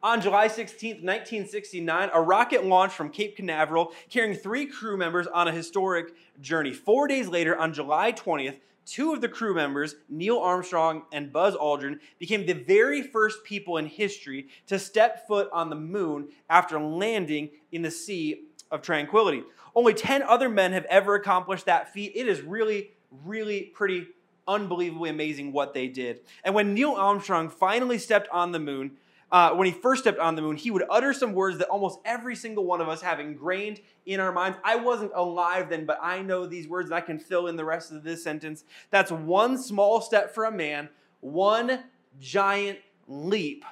On 0.00 0.20
July 0.20 0.46
16, 0.46 0.90
1969, 0.90 2.10
a 2.14 2.20
rocket 2.20 2.64
launched 2.64 2.94
from 2.94 3.10
Cape 3.10 3.34
Canaveral 3.34 3.92
carrying 4.08 4.36
three 4.36 4.64
crew 4.64 4.96
members 4.96 5.26
on 5.26 5.48
a 5.48 5.52
historic 5.52 6.14
journey. 6.40 6.72
Four 6.72 7.08
days 7.08 7.26
later, 7.26 7.58
on 7.58 7.72
July 7.74 8.12
20th, 8.12 8.58
two 8.86 9.12
of 9.12 9.20
the 9.20 9.28
crew 9.28 9.56
members, 9.56 9.96
Neil 10.08 10.38
Armstrong 10.38 11.02
and 11.10 11.32
Buzz 11.32 11.56
Aldrin, 11.56 11.98
became 12.20 12.46
the 12.46 12.52
very 12.52 13.02
first 13.02 13.42
people 13.42 13.76
in 13.76 13.86
history 13.86 14.46
to 14.68 14.78
step 14.78 15.26
foot 15.26 15.48
on 15.52 15.68
the 15.68 15.74
moon 15.74 16.28
after 16.48 16.78
landing 16.78 17.50
in 17.72 17.82
the 17.82 17.90
Sea 17.90 18.44
of 18.70 18.82
Tranquility. 18.82 19.42
Only 19.74 19.94
10 19.94 20.22
other 20.22 20.48
men 20.48 20.72
have 20.74 20.84
ever 20.84 21.16
accomplished 21.16 21.66
that 21.66 21.92
feat. 21.92 22.12
It 22.14 22.28
is 22.28 22.40
really, 22.40 22.92
really 23.24 23.62
pretty 23.74 24.06
unbelievably 24.46 25.10
amazing 25.10 25.52
what 25.52 25.74
they 25.74 25.88
did. 25.88 26.20
And 26.44 26.54
when 26.54 26.72
Neil 26.72 26.92
Armstrong 26.92 27.48
finally 27.48 27.98
stepped 27.98 28.28
on 28.28 28.52
the 28.52 28.60
moon, 28.60 28.92
uh, 29.30 29.50
when 29.50 29.66
he 29.66 29.72
first 29.72 30.02
stepped 30.02 30.18
on 30.18 30.36
the 30.36 30.42
moon, 30.42 30.56
he 30.56 30.70
would 30.70 30.84
utter 30.88 31.12
some 31.12 31.32
words 31.34 31.58
that 31.58 31.68
almost 31.68 31.98
every 32.04 32.34
single 32.34 32.64
one 32.64 32.80
of 32.80 32.88
us 32.88 33.02
have 33.02 33.20
ingrained 33.20 33.80
in 34.06 34.20
our 34.20 34.32
minds. 34.32 34.58
I 34.64 34.76
wasn't 34.76 35.12
alive 35.14 35.68
then, 35.68 35.84
but 35.84 35.98
I 36.02 36.22
know 36.22 36.46
these 36.46 36.66
words 36.66 36.88
and 36.88 36.94
I 36.94 37.00
can 37.02 37.18
fill 37.18 37.46
in 37.46 37.56
the 37.56 37.64
rest 37.64 37.92
of 37.92 38.02
this 38.02 38.22
sentence. 38.22 38.64
That's 38.90 39.10
one 39.10 39.58
small 39.58 40.00
step 40.00 40.34
for 40.34 40.44
a 40.44 40.52
man, 40.52 40.88
one 41.20 41.84
giant 42.18 42.78
leap 43.06 43.64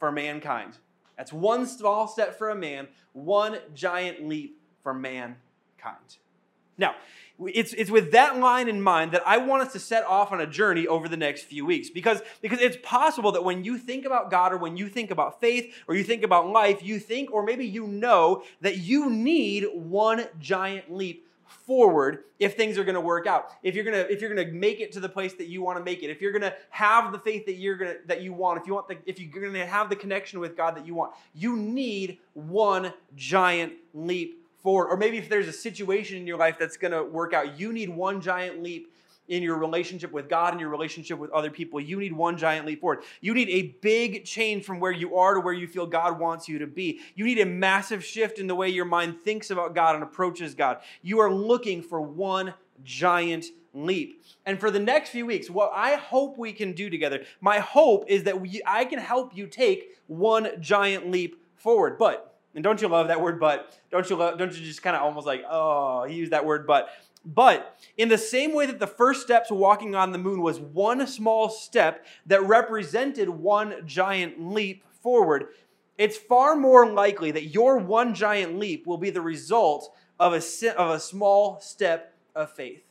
for 0.00 0.10
mankind. 0.10 0.78
That's 1.16 1.32
one 1.32 1.66
small 1.66 2.08
step 2.08 2.36
for 2.36 2.50
a 2.50 2.56
man, 2.56 2.88
one 3.12 3.58
giant 3.72 4.26
leap 4.26 4.60
for 4.82 4.92
mankind. 4.92 5.38
Now, 6.76 6.96
it's, 7.40 7.72
it's 7.74 7.90
with 7.90 8.12
that 8.12 8.38
line 8.38 8.68
in 8.68 8.80
mind 8.80 9.12
that 9.12 9.22
I 9.26 9.38
want 9.38 9.62
us 9.62 9.72
to 9.72 9.80
set 9.80 10.04
off 10.04 10.30
on 10.30 10.40
a 10.40 10.46
journey 10.46 10.86
over 10.86 11.08
the 11.08 11.16
next 11.16 11.42
few 11.44 11.66
weeks. 11.66 11.90
Because, 11.90 12.22
because 12.40 12.60
it's 12.60 12.76
possible 12.82 13.32
that 13.32 13.42
when 13.42 13.64
you 13.64 13.76
think 13.76 14.04
about 14.04 14.30
God 14.30 14.52
or 14.52 14.56
when 14.56 14.76
you 14.76 14.88
think 14.88 15.10
about 15.10 15.40
faith 15.40 15.74
or 15.88 15.96
you 15.96 16.04
think 16.04 16.22
about 16.22 16.48
life, 16.48 16.82
you 16.82 16.98
think 16.98 17.32
or 17.32 17.42
maybe 17.42 17.66
you 17.66 17.86
know 17.86 18.44
that 18.60 18.78
you 18.78 19.10
need 19.10 19.66
one 19.74 20.26
giant 20.38 20.92
leap 20.92 21.26
forward 21.66 22.24
if 22.38 22.56
things 22.56 22.78
are 22.78 22.84
going 22.84 22.94
to 22.94 23.00
work 23.00 23.26
out. 23.26 23.50
If 23.62 23.74
you're 23.74 23.84
going 23.84 23.96
to 23.96 24.12
if 24.12 24.20
you're 24.20 24.32
going 24.32 24.46
to 24.46 24.52
make 24.52 24.80
it 24.80 24.92
to 24.92 25.00
the 25.00 25.08
place 25.08 25.34
that 25.34 25.48
you 25.48 25.62
want 25.62 25.78
to 25.78 25.84
make 25.84 26.02
it. 26.02 26.10
If 26.10 26.20
you're 26.20 26.32
going 26.32 26.42
to 26.42 26.54
have 26.70 27.12
the 27.12 27.18
faith 27.18 27.46
that 27.46 27.54
you're 27.54 27.76
going 27.76 27.92
to 27.92 27.98
that 28.06 28.22
you 28.22 28.32
want. 28.32 28.60
If 28.60 28.66
you 28.66 28.74
want 28.74 28.88
the 28.88 28.98
if 29.06 29.18
you're 29.18 29.40
going 29.40 29.54
to 29.54 29.66
have 29.66 29.88
the 29.88 29.96
connection 29.96 30.40
with 30.40 30.56
god 30.56 30.76
that 30.76 30.86
you 30.86 30.94
want. 30.94 31.12
You 31.34 31.56
need 31.56 32.18
one 32.34 32.92
giant 33.16 33.74
leap 33.92 34.43
forward. 34.64 34.88
Or 34.88 34.96
maybe 34.96 35.18
if 35.18 35.28
there's 35.28 35.46
a 35.46 35.52
situation 35.52 36.16
in 36.16 36.26
your 36.26 36.38
life 36.38 36.56
that's 36.58 36.76
going 36.76 36.90
to 36.90 37.04
work 37.04 37.32
out, 37.32 37.60
you 37.60 37.72
need 37.72 37.90
one 37.90 38.20
giant 38.20 38.60
leap 38.60 38.90
in 39.28 39.42
your 39.42 39.56
relationship 39.56 40.12
with 40.12 40.28
God 40.28 40.52
and 40.52 40.60
your 40.60 40.68
relationship 40.68 41.18
with 41.18 41.30
other 41.30 41.50
people. 41.50 41.80
You 41.80 41.98
need 41.98 42.12
one 42.12 42.36
giant 42.36 42.66
leap 42.66 42.80
forward. 42.80 43.04
You 43.20 43.32
need 43.32 43.48
a 43.48 43.74
big 43.80 44.24
change 44.24 44.64
from 44.64 44.80
where 44.80 44.92
you 44.92 45.16
are 45.16 45.34
to 45.34 45.40
where 45.40 45.54
you 45.54 45.66
feel 45.66 45.86
God 45.86 46.18
wants 46.18 46.48
you 46.48 46.58
to 46.58 46.66
be. 46.66 47.00
You 47.14 47.24
need 47.24 47.38
a 47.38 47.46
massive 47.46 48.04
shift 48.04 48.38
in 48.38 48.46
the 48.46 48.54
way 48.54 48.68
your 48.68 48.84
mind 48.84 49.20
thinks 49.22 49.50
about 49.50 49.74
God 49.74 49.94
and 49.94 50.02
approaches 50.02 50.54
God. 50.54 50.78
You 51.02 51.20
are 51.20 51.32
looking 51.32 51.82
for 51.82 52.00
one 52.00 52.54
giant 52.82 53.46
leap. 53.72 54.22
And 54.44 54.60
for 54.60 54.70
the 54.70 54.78
next 54.78 55.10
few 55.10 55.26
weeks, 55.26 55.48
what 55.48 55.72
I 55.74 55.94
hope 55.94 56.36
we 56.36 56.52
can 56.52 56.72
do 56.72 56.90
together, 56.90 57.24
my 57.40 57.60
hope 57.60 58.04
is 58.08 58.24
that 58.24 58.40
we, 58.40 58.60
I 58.66 58.84
can 58.84 58.98
help 58.98 59.36
you 59.36 59.46
take 59.46 59.98
one 60.06 60.60
giant 60.60 61.10
leap 61.10 61.42
forward. 61.56 61.98
But 61.98 62.33
and 62.54 62.62
don't 62.62 62.80
you 62.80 62.88
love 62.88 63.08
that 63.08 63.20
word 63.20 63.40
but? 63.40 63.78
Don't 63.90 64.08
you 64.08 64.16
love, 64.16 64.38
don't 64.38 64.52
you 64.56 64.64
just 64.64 64.82
kind 64.82 64.96
of 64.96 65.02
almost 65.02 65.26
like, 65.26 65.44
oh, 65.48 66.04
he 66.04 66.14
used 66.14 66.32
that 66.32 66.44
word 66.44 66.66
but. 66.66 66.88
But 67.24 67.78
in 67.96 68.08
the 68.08 68.18
same 68.18 68.54
way 68.54 68.66
that 68.66 68.78
the 68.78 68.86
first 68.86 69.22
steps 69.22 69.50
walking 69.50 69.94
on 69.94 70.12
the 70.12 70.18
moon 70.18 70.42
was 70.42 70.60
one 70.60 71.06
small 71.06 71.48
step 71.48 72.04
that 72.26 72.42
represented 72.42 73.28
one 73.28 73.86
giant 73.86 74.40
leap 74.40 74.84
forward, 75.02 75.46
it's 75.96 76.16
far 76.16 76.54
more 76.54 76.86
likely 76.86 77.30
that 77.30 77.46
your 77.46 77.78
one 77.78 78.14
giant 78.14 78.58
leap 78.58 78.86
will 78.86 78.98
be 78.98 79.10
the 79.10 79.22
result 79.22 79.94
of 80.20 80.32
a, 80.32 80.42
of 80.76 80.90
a 80.90 81.00
small 81.00 81.60
step 81.60 82.14
of 82.34 82.52
faith. 82.52 82.82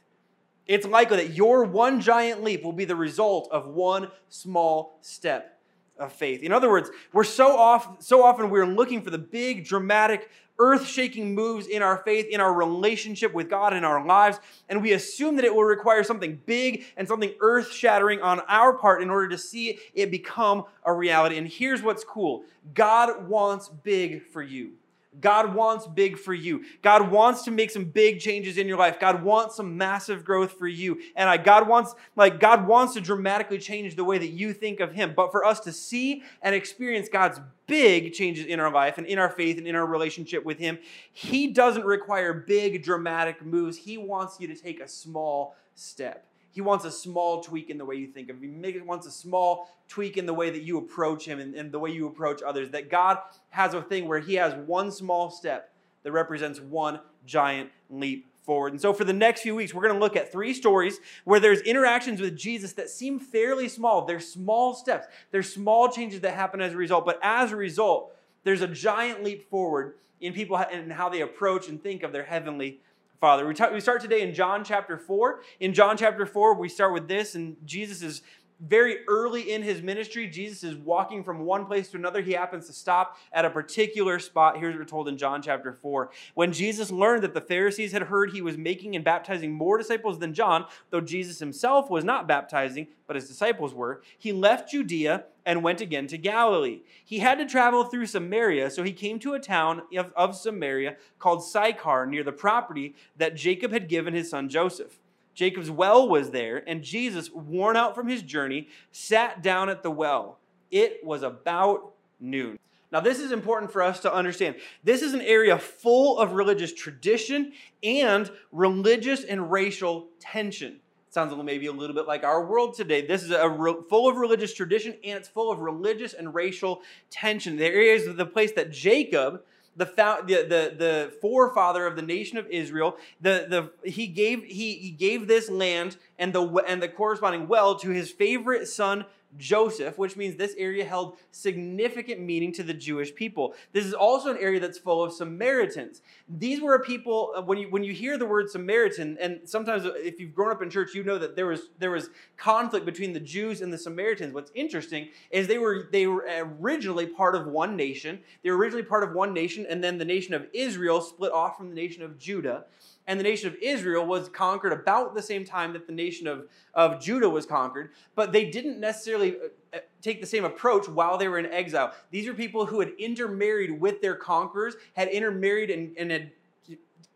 It's 0.65 0.87
likely 0.87 1.17
that 1.17 1.35
your 1.35 1.65
one 1.65 2.01
giant 2.01 2.43
leap 2.43 2.63
will 2.63 2.73
be 2.73 2.85
the 2.85 2.95
result 2.95 3.49
of 3.51 3.67
one 3.67 4.09
small 4.29 4.97
step 5.01 5.52
of 5.97 6.11
faith. 6.11 6.41
In 6.41 6.51
other 6.51 6.69
words, 6.69 6.89
we're 7.11 7.23
so 7.23 7.95
so 7.99 8.23
often 8.23 8.49
we're 8.49 8.65
looking 8.65 9.01
for 9.01 9.09
the 9.09 9.17
big 9.17 9.65
dramatic 9.65 10.29
earth-shaking 10.59 11.33
moves 11.33 11.65
in 11.65 11.81
our 11.81 11.97
faith, 11.97 12.27
in 12.27 12.39
our 12.39 12.53
relationship 12.53 13.33
with 13.33 13.49
God 13.49 13.73
in 13.73 13.83
our 13.83 14.05
lives, 14.05 14.39
and 14.69 14.83
we 14.83 14.93
assume 14.93 15.35
that 15.35 15.45
it 15.45 15.53
will 15.53 15.63
require 15.63 16.03
something 16.03 16.39
big 16.45 16.85
and 16.95 17.07
something 17.07 17.33
earth-shattering 17.39 18.21
on 18.21 18.39
our 18.47 18.73
part 18.73 19.01
in 19.01 19.09
order 19.09 19.27
to 19.29 19.37
see 19.37 19.79
it 19.95 20.11
become 20.11 20.63
a 20.83 20.93
reality. 20.93 21.37
And 21.37 21.47
here's 21.47 21.81
what's 21.81 22.03
cool. 22.03 22.43
God 22.75 23.27
wants 23.27 23.67
big 23.67 24.27
for 24.27 24.43
you. 24.43 24.73
God 25.21 25.53
wants 25.53 25.87
big 25.87 26.17
for 26.17 26.33
you. 26.33 26.63
God 26.81 27.11
wants 27.11 27.43
to 27.43 27.51
make 27.51 27.71
some 27.71 27.85
big 27.85 28.19
changes 28.19 28.57
in 28.57 28.67
your 28.67 28.77
life. 28.77 28.99
God 28.99 29.23
wants 29.23 29.55
some 29.55 29.77
massive 29.77 30.25
growth 30.25 30.53
for 30.53 30.67
you. 30.67 30.99
And 31.15 31.29
I, 31.29 31.37
God 31.37 31.67
wants, 31.67 31.93
like, 32.15 32.39
God 32.39 32.67
wants 32.67 32.93
to 32.95 33.01
dramatically 33.01 33.59
change 33.59 33.95
the 33.95 34.03
way 34.03 34.17
that 34.17 34.29
you 34.29 34.53
think 34.53 34.79
of 34.79 34.93
Him. 34.93 35.13
But 35.15 35.31
for 35.31 35.45
us 35.45 35.59
to 35.61 35.71
see 35.71 36.23
and 36.41 36.55
experience 36.55 37.09
God's 37.09 37.39
big 37.67 38.13
changes 38.13 38.45
in 38.45 38.59
our 38.59 38.71
life 38.71 38.97
and 38.97 39.07
in 39.07 39.19
our 39.19 39.29
faith 39.29 39.57
and 39.57 39.67
in 39.67 39.75
our 39.75 39.85
relationship 39.85 40.43
with 40.43 40.59
Him, 40.59 40.79
He 41.11 41.47
doesn't 41.47 41.85
require 41.85 42.33
big, 42.33 42.83
dramatic 42.83 43.45
moves. 43.45 43.77
He 43.77 43.97
wants 43.97 44.39
you 44.39 44.47
to 44.47 44.55
take 44.55 44.81
a 44.81 44.87
small 44.87 45.55
step. 45.75 46.25
He 46.53 46.61
wants 46.61 46.85
a 46.85 46.91
small 46.91 47.41
tweak 47.41 47.71
in 47.71 47.79
the 47.79 47.85
way 47.85 47.95
you 47.95 48.07
think 48.07 48.29
of 48.29 48.41
him. 48.41 48.63
He 48.63 48.79
wants 48.79 49.07
a 49.07 49.11
small 49.11 49.69
tweak 49.87 50.17
in 50.17 50.27
the 50.27 50.33
way 50.33 50.51
that 50.51 50.61
you 50.61 50.77
approach 50.77 51.25
him 51.25 51.39
and, 51.39 51.55
and 51.55 51.71
the 51.71 51.79
way 51.79 51.91
you 51.91 52.07
approach 52.07 52.43
others. 52.43 52.69
That 52.69 52.91
God 52.91 53.17
has 53.49 53.73
a 53.73 53.81
thing 53.81 54.07
where 54.07 54.19
he 54.19 54.35
has 54.35 54.53
one 54.67 54.91
small 54.91 55.31
step 55.31 55.73
that 56.03 56.11
represents 56.11 56.61
one 56.61 56.99
giant 57.25 57.71
leap 57.89 58.27
forward. 58.43 58.73
And 58.73 58.81
so 58.81 58.93
for 58.93 59.03
the 59.03 59.13
next 59.13 59.41
few 59.41 59.55
weeks, 59.55 59.73
we're 59.73 59.81
going 59.81 59.95
to 59.95 59.99
look 59.99 60.15
at 60.15 60.31
three 60.31 60.53
stories 60.53 60.99
where 61.23 61.39
there's 61.39 61.61
interactions 61.61 62.21
with 62.21 62.37
Jesus 62.37 62.73
that 62.73 62.89
seem 62.89 63.19
fairly 63.19 63.67
small. 63.67 64.05
They're 64.05 64.19
small 64.19 64.75
steps. 64.75 65.07
They're 65.31 65.41
small 65.41 65.89
changes 65.89 66.21
that 66.21 66.35
happen 66.35 66.61
as 66.61 66.73
a 66.73 66.77
result. 66.77 67.05
But 67.05 67.19
as 67.23 67.51
a 67.51 67.55
result, 67.55 68.13
there's 68.43 68.61
a 68.61 68.67
giant 68.67 69.23
leap 69.23 69.49
forward 69.49 69.95
in 70.21 70.33
people 70.33 70.57
and 70.57 70.91
how 70.93 71.09
they 71.09 71.21
approach 71.21 71.67
and 71.67 71.81
think 71.81 72.03
of 72.03 72.11
their 72.11 72.23
heavenly 72.23 72.79
Father. 73.19 73.47
We, 73.47 73.53
we 73.71 73.79
start 73.79 74.01
today 74.01 74.21
in 74.21 74.33
John 74.33 74.63
chapter 74.63 74.97
4. 74.97 75.41
In 75.59 75.73
John 75.73 75.97
chapter 75.97 76.25
4, 76.25 76.55
we 76.55 76.69
start 76.69 76.93
with 76.93 77.07
this, 77.07 77.35
and 77.35 77.55
Jesus 77.65 78.01
is 78.01 78.21
very 78.67 78.99
early 79.07 79.51
in 79.51 79.61
his 79.61 79.81
ministry, 79.81 80.27
Jesus 80.27 80.63
is 80.63 80.75
walking 80.75 81.23
from 81.23 81.39
one 81.39 81.65
place 81.65 81.89
to 81.89 81.97
another. 81.97 82.21
He 82.21 82.31
happens 82.31 82.67
to 82.67 82.73
stop 82.73 83.17
at 83.33 83.43
a 83.43 83.49
particular 83.49 84.19
spot. 84.19 84.57
Here's 84.57 84.73
what 84.73 84.79
we're 84.79 84.85
told 84.85 85.09
in 85.09 85.17
John 85.17 85.41
chapter 85.41 85.73
4. 85.73 86.11
When 86.33 86.53
Jesus 86.53 86.89
learned 86.89 87.23
that 87.23 87.33
the 87.33 87.41
Pharisees 87.41 87.91
had 87.91 88.03
heard 88.03 88.31
he 88.31 88.41
was 88.41 88.57
making 88.57 88.95
and 88.95 89.03
baptizing 89.03 89.51
more 89.51 89.77
disciples 89.77 90.19
than 90.19 90.33
John, 90.33 90.65
though 90.91 91.01
Jesus 91.01 91.39
himself 91.39 91.89
was 91.89 92.05
not 92.05 92.27
baptizing, 92.27 92.87
but 93.05 93.17
his 93.17 93.27
disciples 93.27 93.73
were, 93.73 94.01
he 94.17 94.31
left 94.31 94.71
Judea 94.71 95.25
and 95.45 95.61
went 95.61 95.81
again 95.81 96.07
to 96.07 96.17
Galilee. 96.17 96.81
He 97.03 97.19
had 97.19 97.37
to 97.39 97.45
travel 97.45 97.83
through 97.83 98.05
Samaria, 98.05 98.71
so 98.71 98.83
he 98.83 98.93
came 98.93 99.19
to 99.19 99.33
a 99.33 99.39
town 99.39 99.81
of, 99.97 100.13
of 100.15 100.35
Samaria 100.35 100.95
called 101.19 101.43
Sychar 101.43 102.05
near 102.05 102.23
the 102.23 102.31
property 102.31 102.95
that 103.17 103.35
Jacob 103.35 103.73
had 103.73 103.89
given 103.89 104.13
his 104.13 104.29
son 104.29 104.47
Joseph. 104.47 104.99
Jacob's 105.33 105.71
well 105.71 106.07
was 106.07 106.31
there, 106.31 106.63
and 106.67 106.83
Jesus, 106.83 107.31
worn 107.31 107.75
out 107.75 107.95
from 107.95 108.07
his 108.07 108.21
journey, 108.21 108.67
sat 108.91 109.41
down 109.41 109.69
at 109.69 109.83
the 109.83 109.91
well. 109.91 110.39
It 110.71 111.03
was 111.03 111.23
about 111.23 111.93
noon. 112.19 112.59
Now, 112.93 112.99
this 112.99 113.19
is 113.19 113.31
important 113.31 113.71
for 113.71 113.81
us 113.81 113.99
to 114.01 114.13
understand. 114.13 114.55
This 114.83 115.01
is 115.01 115.15
an 115.15 115.21
area 115.21 115.57
full 115.57 116.19
of 116.19 116.33
religious 116.33 116.71
tradition 116.71 117.53
and 117.81 118.29
religious 118.51 119.23
and 119.23 119.51
racial 119.51 120.09
tension. 120.19 120.73
It 121.07 121.13
sounds 121.13 121.33
maybe 121.43 121.65
a 121.65 121.71
little 121.71 121.95
bit 121.95 122.07
like 122.07 122.23
our 122.23 122.45
world 122.45 122.75
today. 122.75 123.05
This 123.05 123.23
is 123.23 123.31
a 123.31 123.49
re- 123.49 123.77
full 123.89 124.07
of 124.07 124.17
religious 124.17 124.53
tradition 124.53 124.93
and 125.03 125.17
it's 125.17 125.27
full 125.27 125.51
of 125.51 125.59
religious 125.59 126.13
and 126.13 126.35
racial 126.35 126.83
tension. 127.09 127.57
The 127.57 127.65
area 127.65 128.07
of 128.07 128.15
the 128.15 128.27
place 128.27 128.51
that 128.53 128.71
Jacob, 128.71 129.41
the, 129.75 129.85
the, 129.85 130.23
the, 130.25 130.75
the 130.77 131.13
forefather 131.21 131.85
of 131.85 131.95
the 131.95 132.01
nation 132.01 132.37
of 132.37 132.47
Israel, 132.47 132.97
the, 133.21 133.71
the, 133.83 133.89
he, 133.89 134.07
gave, 134.07 134.43
he, 134.43 134.75
he 134.75 134.91
gave 134.91 135.27
this 135.27 135.49
land 135.49 135.97
and 136.19 136.33
the, 136.33 136.41
and 136.67 136.81
the 136.81 136.87
corresponding 136.87 137.47
well 137.47 137.77
to 137.79 137.89
his 137.89 138.11
favorite 138.11 138.67
son, 138.67 139.05
Joseph, 139.37 139.97
which 139.97 140.15
means 140.15 140.35
this 140.35 140.55
area 140.57 140.85
held 140.85 141.17
significant 141.31 142.21
meaning 142.21 142.51
to 142.53 142.63
the 142.63 142.73
Jewish 142.73 143.13
people. 143.13 143.55
This 143.71 143.85
is 143.85 143.93
also 143.93 144.31
an 144.31 144.37
area 144.37 144.59
that's 144.59 144.77
full 144.77 145.03
of 145.03 145.13
Samaritans. 145.13 146.01
These 146.27 146.61
were 146.61 146.79
people 146.79 147.33
uh, 147.35 147.41
when 147.41 147.57
you 147.57 147.69
when 147.69 147.83
you 147.83 147.93
hear 147.93 148.17
the 148.17 148.25
word 148.25 148.49
Samaritan, 148.49 149.17
and 149.19 149.41
sometimes 149.45 149.85
uh, 149.85 149.93
if 149.95 150.19
you've 150.19 150.33
grown 150.33 150.51
up 150.51 150.61
in 150.61 150.69
church, 150.69 150.93
you 150.93 151.03
know 151.03 151.17
that 151.17 151.35
there 151.35 151.47
was 151.47 151.69
there 151.79 151.91
was 151.91 152.09
conflict 152.37 152.85
between 152.85 153.13
the 153.13 153.19
Jews 153.19 153.61
and 153.61 153.71
the 153.71 153.77
Samaritans. 153.77 154.33
What's 154.33 154.51
interesting 154.55 155.09
is 155.31 155.47
they 155.47 155.57
were 155.57 155.89
they 155.91 156.07
were 156.07 156.25
originally 156.59 157.07
part 157.07 157.35
of 157.35 157.47
one 157.47 157.75
nation. 157.75 158.19
They 158.43 158.51
were 158.51 158.57
originally 158.57 158.83
part 158.83 159.03
of 159.03 159.13
one 159.13 159.33
nation, 159.33 159.65
and 159.69 159.83
then 159.83 159.97
the 159.97 160.05
nation 160.05 160.33
of 160.33 160.47
Israel 160.53 161.01
split 161.01 161.31
off 161.31 161.57
from 161.57 161.69
the 161.69 161.75
nation 161.75 162.03
of 162.03 162.17
Judah. 162.17 162.65
And 163.07 163.19
the 163.19 163.23
nation 163.23 163.47
of 163.47 163.55
Israel 163.61 164.05
was 164.05 164.29
conquered 164.29 164.73
about 164.73 165.13
the 165.15 165.21
same 165.21 165.45
time 165.45 165.73
that 165.73 165.87
the 165.87 165.93
nation 165.93 166.27
of, 166.27 166.47
of 166.73 167.01
Judah 167.01 167.29
was 167.29 167.45
conquered, 167.45 167.91
but 168.15 168.31
they 168.31 168.49
didn't 168.49 168.79
necessarily 168.79 169.35
uh, 169.35 169.77
uh, 169.77 169.79
take 170.01 170.21
the 170.21 170.27
same 170.27 170.45
approach 170.45 170.87
while 170.87 171.17
they 171.17 171.27
were 171.27 171.39
in 171.39 171.45
exile. 171.47 171.93
These 172.11 172.27
are 172.27 172.33
people 172.33 172.65
who 172.65 172.79
had 172.79 172.91
intermarried 172.97 173.79
with 173.79 174.01
their 174.01 174.15
conquerors, 174.15 174.75
had 174.93 175.09
intermarried 175.09 175.69
and, 175.69 175.95
and 175.97 176.11
had 176.11 176.31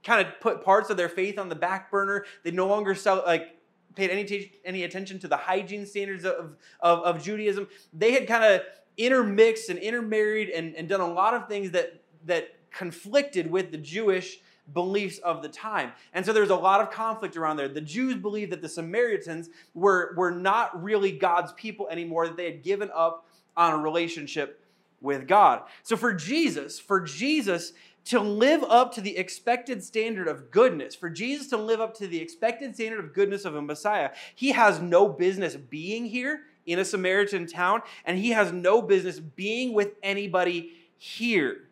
kind 0.03 0.25
of 0.25 0.39
put 0.39 0.63
parts 0.63 0.89
of 0.89 0.97
their 0.97 1.09
faith 1.09 1.37
on 1.37 1.49
the 1.49 1.55
back 1.55 1.89
burner. 1.89 2.25
They 2.43 2.51
no 2.51 2.67
longer 2.67 2.95
sell, 2.95 3.23
like 3.25 3.57
paid 3.95 4.09
any, 4.09 4.51
any 4.63 4.83
attention 4.83 5.19
to 5.19 5.27
the 5.27 5.37
hygiene 5.37 5.85
standards 5.85 6.23
of, 6.23 6.55
of, 6.79 6.99
of 6.99 7.23
Judaism. 7.23 7.67
They 7.93 8.13
had 8.13 8.27
kind 8.27 8.43
of 8.43 8.61
intermixed 8.97 9.69
and 9.69 9.79
intermarried 9.79 10.49
and, 10.49 10.75
and 10.75 10.87
done 10.87 11.01
a 11.01 11.07
lot 11.11 11.33
of 11.33 11.47
things 11.47 11.71
that, 11.71 12.01
that 12.25 12.53
conflicted 12.71 13.49
with 13.49 13.71
the 13.71 13.77
Jewish 13.77 14.39
beliefs 14.73 15.17
of 15.19 15.41
the 15.41 15.49
time. 15.49 15.91
And 16.13 16.25
so 16.25 16.33
there's 16.33 16.49
a 16.49 16.55
lot 16.55 16.81
of 16.81 16.91
conflict 16.91 17.37
around 17.37 17.57
there. 17.57 17.67
The 17.67 17.81
Jews 17.81 18.15
believed 18.15 18.51
that 18.51 18.61
the 18.61 18.69
Samaritans 18.69 19.49
were, 19.73 20.13
were 20.17 20.31
not 20.31 20.83
really 20.83 21.11
God's 21.11 21.53
people 21.53 21.87
anymore, 21.89 22.27
that 22.27 22.37
they 22.37 22.45
had 22.45 22.63
given 22.63 22.89
up 22.93 23.27
on 23.55 23.73
a 23.73 23.77
relationship 23.77 24.63
with 25.01 25.27
God. 25.27 25.63
So 25.83 25.95
for 25.95 26.13
Jesus, 26.13 26.79
for 26.79 26.99
Jesus 27.01 27.73
to 28.05 28.19
live 28.19 28.63
up 28.63 28.93
to 28.93 29.01
the 29.01 29.17
expected 29.17 29.83
standard 29.83 30.27
of 30.27 30.49
goodness, 30.49 30.95
for 30.95 31.09
Jesus 31.09 31.47
to 31.47 31.57
live 31.57 31.81
up 31.81 31.93
to 31.97 32.07
the 32.07 32.21
expected 32.21 32.73
standard 32.73 33.03
of 33.03 33.13
goodness 33.13 33.43
of 33.45 33.55
a 33.55 33.61
Messiah, 33.61 34.11
he 34.33 34.51
has 34.51 34.79
no 34.79 35.09
business 35.09 35.55
being 35.55 36.05
here 36.05 36.41
in 36.65 36.79
a 36.79 36.85
Samaritan 36.85 37.47
town, 37.47 37.81
and 38.05 38.17
he 38.17 38.31
has 38.31 38.51
no 38.51 38.81
business 38.81 39.19
being 39.19 39.73
with 39.73 39.93
anybody 40.03 40.71
here. 40.97 41.66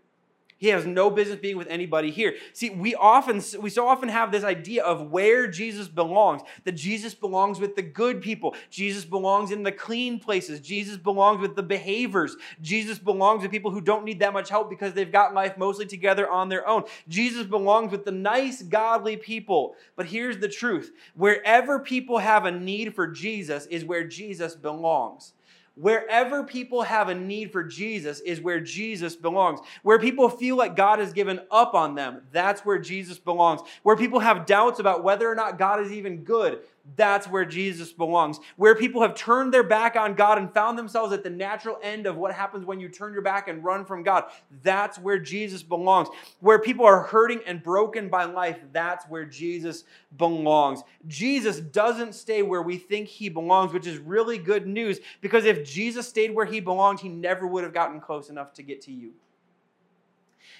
He 0.65 0.71
has 0.71 0.87
no 0.87 1.11
business 1.11 1.37
being 1.39 1.57
with 1.57 1.67
anybody 1.67 2.09
here. 2.09 2.37
See, 2.53 2.71
we 2.71 2.95
often 2.95 3.39
we 3.61 3.69
so 3.69 3.87
often 3.87 4.09
have 4.09 4.31
this 4.31 4.43
idea 4.43 4.83
of 4.83 5.11
where 5.11 5.45
Jesus 5.45 5.87
belongs. 5.87 6.41
That 6.63 6.71
Jesus 6.71 7.13
belongs 7.13 7.59
with 7.59 7.75
the 7.75 7.83
good 7.83 8.19
people. 8.19 8.55
Jesus 8.71 9.05
belongs 9.05 9.51
in 9.51 9.61
the 9.61 9.71
clean 9.71 10.17
places. 10.19 10.59
Jesus 10.59 10.97
belongs 10.97 11.39
with 11.39 11.55
the 11.55 11.61
behaviors. 11.61 12.35
Jesus 12.63 12.97
belongs 12.97 13.43
with 13.43 13.51
people 13.51 13.69
who 13.69 13.79
don't 13.79 14.05
need 14.05 14.17
that 14.21 14.33
much 14.33 14.49
help 14.49 14.71
because 14.71 14.93
they've 14.93 15.11
got 15.11 15.35
life 15.35 15.55
mostly 15.55 15.85
together 15.85 16.27
on 16.27 16.49
their 16.49 16.67
own. 16.67 16.85
Jesus 17.07 17.45
belongs 17.45 17.91
with 17.91 18.03
the 18.03 18.11
nice 18.11 18.63
godly 18.63 19.17
people. 19.17 19.75
But 19.95 20.07
here's 20.07 20.39
the 20.39 20.49
truth. 20.49 20.93
Wherever 21.13 21.77
people 21.77 22.17
have 22.17 22.45
a 22.45 22.51
need 22.51 22.95
for 22.95 23.05
Jesus 23.05 23.67
is 23.67 23.85
where 23.85 24.03
Jesus 24.03 24.55
belongs. 24.55 25.33
Wherever 25.75 26.43
people 26.43 26.83
have 26.83 27.09
a 27.09 27.15
need 27.15 27.51
for 27.51 27.63
Jesus 27.63 28.21
is 28.21 28.39
where 28.39 28.61
Jesus 28.61 29.15
belongs. 29.15 29.59
Where 29.83 29.99
people 29.99 30.29
feel 30.29 30.55
like 30.55 30.75
God 30.75 30.99
has 30.99 31.11
given 31.11 31.41
up 31.51 31.73
on 31.73 31.95
them, 31.95 32.21
that's 32.31 32.65
where 32.65 32.79
Jesus 32.79 33.19
belongs. 33.19 33.61
Where 33.83 33.97
people 33.97 34.19
have 34.19 34.45
doubts 34.45 34.79
about 34.79 35.03
whether 35.03 35.29
or 35.29 35.35
not 35.35 35.59
God 35.59 35.81
is 35.81 35.91
even 35.91 36.23
good, 36.23 36.61
that's 36.95 37.27
where 37.27 37.45
Jesus 37.45 37.91
belongs. 37.91 38.39
Where 38.57 38.75
people 38.75 39.01
have 39.01 39.15
turned 39.15 39.53
their 39.53 39.63
back 39.63 39.95
on 39.95 40.13
God 40.13 40.37
and 40.37 40.53
found 40.53 40.77
themselves 40.77 41.11
at 41.13 41.23
the 41.23 41.29
natural 41.29 41.77
end 41.81 42.05
of 42.05 42.15
what 42.15 42.33
happens 42.33 42.65
when 42.65 42.79
you 42.79 42.89
turn 42.89 43.13
your 43.13 43.21
back 43.21 43.47
and 43.47 43.63
run 43.63 43.85
from 43.85 44.03
God, 44.03 44.25
that's 44.63 44.99
where 44.99 45.19
Jesus 45.19 45.63
belongs. 45.63 46.07
Where 46.39 46.59
people 46.59 46.85
are 46.85 47.01
hurting 47.01 47.41
and 47.47 47.63
broken 47.63 48.07
by 48.07 48.25
life, 48.25 48.59
that's 48.71 49.05
where 49.09 49.25
Jesus 49.25 49.83
belongs. 50.17 50.83
Jesus 51.07 51.59
doesn't 51.59 52.13
stay 52.13 52.43
where 52.43 52.61
we 52.61 52.77
think 52.77 53.07
he 53.07 53.29
belongs, 53.29 53.73
which 53.73 53.87
is 53.87 53.97
really 53.97 54.37
good 54.37 54.67
news 54.67 54.99
because 55.21 55.45
if 55.45 55.65
Jesus 55.65 56.07
stayed 56.07 56.33
where 56.33 56.45
he 56.45 56.59
belonged, 56.59 56.99
he 56.99 57.09
never 57.09 57.47
would 57.47 57.63
have 57.63 57.73
gotten 57.73 57.99
close 57.99 58.29
enough 58.29 58.53
to 58.53 58.63
get 58.63 58.81
to 58.83 58.91
you. 58.91 59.13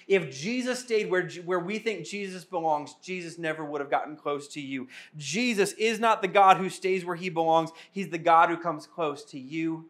If 0.06 0.30
Jesus 0.30 0.80
stayed 0.80 1.10
where, 1.10 1.28
where 1.44 1.58
we 1.58 1.78
think 1.78 2.06
Jesus 2.06 2.44
belongs, 2.44 2.94
Jesus 3.02 3.38
never 3.38 3.64
would 3.64 3.80
have 3.80 3.90
gotten 3.90 4.16
close 4.16 4.46
to 4.48 4.60
you. 4.60 4.86
Jesus 5.16 5.72
is 5.72 5.98
not 5.98 6.22
the 6.22 6.28
God 6.28 6.58
who 6.58 6.68
stays 6.70 7.04
where 7.04 7.16
he 7.16 7.28
belongs, 7.28 7.70
he's 7.90 8.08
the 8.08 8.18
God 8.18 8.48
who 8.48 8.56
comes 8.56 8.86
close 8.86 9.24
to 9.24 9.38
you 9.38 9.86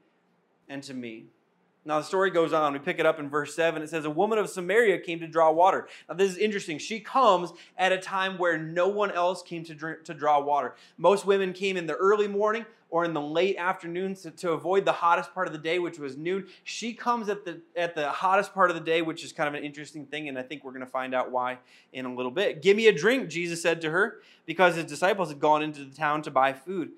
and 0.69 0.83
to 0.85 0.95
me. 0.95 1.27
Now, 1.85 2.01
the 2.01 2.05
story 2.05 2.31
goes 2.31 2.53
on. 2.53 2.73
We 2.73 2.81
pick 2.81 2.99
it 2.99 3.07
up 3.07 3.21
in 3.21 3.31
verse 3.31 3.55
7. 3.55 3.81
It 3.81 3.89
says, 3.89 4.05
A 4.05 4.11
woman 4.11 4.39
of 4.39 4.51
Samaria 4.51 4.99
came 4.99 5.21
to 5.21 5.29
draw 5.29 5.53
water. 5.53 5.87
Now, 6.09 6.17
this 6.17 6.33
is 6.33 6.37
interesting. 6.37 6.79
She 6.79 6.99
comes 6.99 7.53
at 7.79 7.93
a 7.93 7.99
time 7.99 8.39
where 8.39 8.59
no 8.59 8.89
one 8.89 9.13
else 9.13 9.41
came 9.41 9.63
to, 9.65 9.75
drink, 9.75 10.03
to 10.05 10.13
draw 10.13 10.41
water. 10.41 10.75
Most 10.99 11.27
women 11.27 11.53
came 11.53 11.77
in 11.77 11.87
the 11.87 11.95
early 11.95 12.27
morning 12.27 12.67
or 12.89 13.05
in 13.05 13.13
the 13.13 13.21
late 13.21 13.57
afternoon 13.57 14.15
to, 14.15 14.31
to 14.31 14.53
avoid 14.53 14.85
the 14.85 14.93
hottest 14.93 15.35
part 15.35 15.47
of 15.47 15.53
the 15.53 15.59
day, 15.59 15.79
which 15.79 15.99
was 15.99 16.17
noon. 16.17 16.47
She 16.65 16.93
comes 16.95 17.29
at 17.29 17.45
the, 17.45 17.61
at 17.75 17.95
the 17.95 18.09
hottest 18.09 18.55
part 18.55 18.71
of 18.71 18.77
the 18.77 18.83
day, 18.83 19.03
which 19.03 19.25
is 19.25 19.33
kind 19.33 19.49
of 19.49 19.55
an 19.55 19.65
interesting 19.65 20.07
thing, 20.07 20.29
and 20.29 20.39
I 20.39 20.43
think 20.43 20.65
we're 20.65 20.73
going 20.73 20.85
to 20.85 20.91
find 20.91 21.15
out 21.15 21.31
why 21.31 21.59
in 21.93 22.05
a 22.07 22.15
little 22.15 22.31
bit. 22.31 22.63
Give 22.63 22.77
me 22.77 22.87
a 22.87 22.93
drink, 22.93 23.29
Jesus 23.29 23.61
said 23.61 23.81
to 23.81 23.91
her, 23.91 24.21
because 24.45 24.77
his 24.77 24.85
disciples 24.85 25.31
had 25.31 25.41
gone 25.41 25.63
into 25.63 25.85
the 25.85 25.95
town 25.95 26.23
to 26.23 26.31
buy 26.31 26.53
food. 26.53 26.93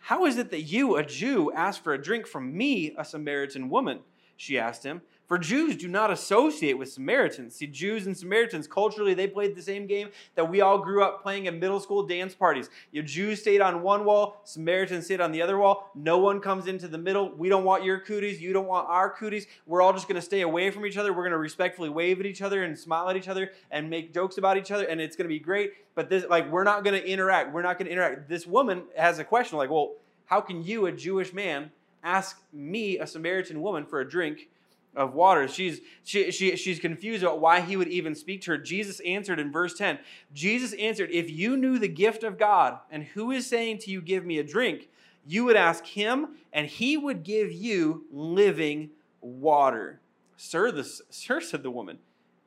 How 0.00 0.26
is 0.26 0.36
it 0.36 0.50
that 0.50 0.62
you, 0.62 0.96
a 0.96 1.04
Jew, 1.04 1.52
ask 1.52 1.82
for 1.82 1.94
a 1.94 2.02
drink 2.02 2.26
from 2.26 2.54
me, 2.56 2.94
a 2.98 3.04
Samaritan 3.04 3.70
woman? 3.70 4.00
She 4.36 4.58
asked 4.58 4.84
him. 4.84 5.00
For 5.26 5.38
Jews 5.38 5.76
do 5.76 5.88
not 5.88 6.10
associate 6.10 6.74
with 6.74 6.92
Samaritans. 6.92 7.54
See, 7.54 7.66
Jews 7.66 8.06
and 8.06 8.16
Samaritans, 8.16 8.66
culturally, 8.66 9.14
they 9.14 9.26
played 9.26 9.56
the 9.56 9.62
same 9.62 9.86
game 9.86 10.10
that 10.34 10.50
we 10.50 10.60
all 10.60 10.78
grew 10.78 11.02
up 11.02 11.22
playing 11.22 11.46
in 11.46 11.58
middle 11.58 11.80
school 11.80 12.02
dance 12.02 12.34
parties. 12.34 12.68
Your 12.92 13.04
Jews 13.04 13.40
stayed 13.40 13.62
on 13.62 13.82
one 13.82 14.04
wall, 14.04 14.42
Samaritans 14.44 15.06
stayed 15.06 15.22
on 15.22 15.32
the 15.32 15.40
other 15.40 15.56
wall. 15.56 15.90
No 15.94 16.18
one 16.18 16.40
comes 16.40 16.66
into 16.66 16.88
the 16.88 16.98
middle. 16.98 17.34
We 17.34 17.48
don't 17.48 17.64
want 17.64 17.84
your 17.84 18.00
cooties. 18.00 18.42
You 18.42 18.52
don't 18.52 18.66
want 18.66 18.86
our 18.90 19.08
cooties. 19.08 19.46
We're 19.66 19.80
all 19.80 19.94
just 19.94 20.08
going 20.08 20.16
to 20.16 20.22
stay 20.22 20.42
away 20.42 20.70
from 20.70 20.84
each 20.84 20.98
other. 20.98 21.12
We're 21.12 21.22
going 21.22 21.32
to 21.32 21.38
respectfully 21.38 21.88
wave 21.88 22.20
at 22.20 22.26
each 22.26 22.42
other 22.42 22.62
and 22.62 22.78
smile 22.78 23.08
at 23.08 23.16
each 23.16 23.28
other 23.28 23.52
and 23.70 23.88
make 23.88 24.12
jokes 24.12 24.36
about 24.36 24.58
each 24.58 24.70
other, 24.70 24.84
and 24.84 25.00
it's 25.00 25.16
going 25.16 25.24
to 25.24 25.34
be 25.34 25.38
great. 25.38 25.72
But 25.94 26.10
this, 26.10 26.26
like, 26.28 26.50
we're 26.50 26.64
not 26.64 26.84
going 26.84 27.00
to 27.00 27.08
interact. 27.08 27.54
We're 27.54 27.62
not 27.62 27.78
going 27.78 27.86
to 27.86 27.92
interact. 27.92 28.28
This 28.28 28.46
woman 28.46 28.82
has 28.94 29.18
a 29.18 29.24
question 29.24 29.56
like, 29.56 29.70
well, 29.70 29.94
how 30.26 30.42
can 30.42 30.62
you, 30.62 30.84
a 30.84 30.92
Jewish 30.92 31.32
man, 31.32 31.70
ask 32.02 32.42
me, 32.52 32.98
a 32.98 33.06
Samaritan 33.06 33.62
woman, 33.62 33.86
for 33.86 34.00
a 34.00 34.08
drink 34.08 34.48
of 34.96 35.14
water. 35.14 35.48
She's, 35.48 35.80
she, 36.02 36.30
she, 36.30 36.56
she's 36.56 36.78
confused 36.78 37.22
about 37.22 37.40
why 37.40 37.60
he 37.60 37.76
would 37.76 37.88
even 37.88 38.14
speak 38.14 38.42
to 38.42 38.52
her. 38.52 38.58
Jesus 38.58 39.00
answered 39.00 39.38
in 39.38 39.52
verse 39.52 39.74
10 39.74 39.98
Jesus 40.32 40.72
answered, 40.74 41.10
If 41.12 41.30
you 41.30 41.56
knew 41.56 41.78
the 41.78 41.88
gift 41.88 42.22
of 42.24 42.38
God 42.38 42.78
and 42.90 43.04
who 43.04 43.30
is 43.30 43.46
saying 43.46 43.78
to 43.80 43.90
you, 43.90 44.00
Give 44.00 44.24
me 44.24 44.38
a 44.38 44.44
drink, 44.44 44.88
you 45.26 45.44
would 45.44 45.56
ask 45.56 45.84
him, 45.86 46.36
and 46.52 46.66
he 46.66 46.96
would 46.96 47.22
give 47.22 47.52
you 47.52 48.04
living 48.12 48.90
water. 49.20 50.00
Sir, 50.36 50.70
the, 50.70 50.84
sir 50.84 51.40
said 51.40 51.62
the 51.62 51.70
woman, 51.70 51.98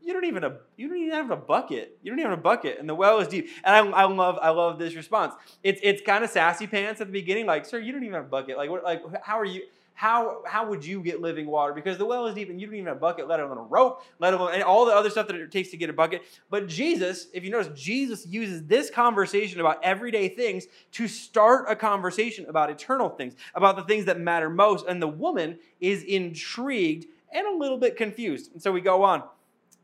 you 0.07 0.13
don't 0.13 0.23
even 0.23 0.45
a, 0.45 0.57
you 0.77 0.87
don't 0.87 0.97
even 0.97 1.13
have 1.13 1.31
a 1.31 1.35
bucket. 1.35 1.97
You 2.01 2.11
don't 2.11 2.19
even 2.19 2.29
have 2.29 2.39
a 2.39 2.41
bucket, 2.41 2.79
and 2.79 2.87
the 2.87 2.95
well 2.95 3.19
is 3.19 3.27
deep. 3.27 3.49
And 3.65 3.75
I, 3.75 4.03
I 4.03 4.05
love 4.05 4.39
I 4.41 4.51
love 4.51 4.79
this 4.79 4.95
response. 4.95 5.33
It's 5.63 5.81
it's 5.83 6.01
kind 6.01 6.23
of 6.23 6.29
sassy 6.29 6.65
pants 6.65 7.01
at 7.01 7.07
the 7.07 7.13
beginning, 7.13 7.45
like, 7.45 7.65
sir, 7.65 7.79
you 7.79 7.91
don't 7.91 8.03
even 8.03 8.13
have 8.13 8.23
a 8.23 8.29
bucket. 8.29 8.55
Like 8.55 8.69
what 8.69 8.85
like 8.85 9.01
how 9.21 9.37
are 9.37 9.43
you? 9.43 9.63
How 9.97 10.43
how 10.45 10.63
would 10.69 10.85
you 10.85 11.01
get 11.01 11.21
living 11.21 11.47
water? 11.47 11.73
Because 11.73 11.97
the 11.97 12.05
well 12.05 12.27
is 12.27 12.35
deep 12.35 12.51
and 12.51 12.61
you 12.61 12.67
don't 12.67 12.75
even 12.75 12.85
have 12.85 12.97
a 12.97 12.99
bucket, 12.99 13.27
let 13.27 13.39
alone 13.39 13.57
a 13.57 13.63
rope, 13.63 14.03
let 14.19 14.31
alone 14.31 14.53
and 14.53 14.61
all 14.61 14.85
the 14.85 14.91
other 14.91 15.09
stuff 15.09 15.25
that 15.25 15.35
it 15.35 15.51
takes 15.51 15.69
to 15.69 15.77
get 15.77 15.89
a 15.89 15.93
bucket. 15.93 16.21
But 16.51 16.67
Jesus, 16.67 17.29
if 17.33 17.43
you 17.43 17.49
notice, 17.49 17.69
Jesus 17.73 18.27
uses 18.27 18.63
this 18.67 18.91
conversation 18.91 19.59
about 19.59 19.83
everyday 19.83 20.29
things 20.29 20.67
to 20.91 21.07
start 21.07 21.65
a 21.67 21.75
conversation 21.75 22.45
about 22.47 22.69
eternal 22.69 23.09
things, 23.09 23.33
about 23.55 23.75
the 23.75 23.81
things 23.85 24.05
that 24.05 24.19
matter 24.19 24.51
most. 24.51 24.85
And 24.85 25.01
the 25.01 25.07
woman 25.07 25.57
is 25.79 26.03
intrigued 26.03 27.07
and 27.31 27.47
a 27.47 27.57
little 27.57 27.79
bit 27.79 27.97
confused. 27.97 28.53
And 28.53 28.61
so 28.61 28.71
we 28.71 28.81
go 28.81 29.01
on. 29.01 29.23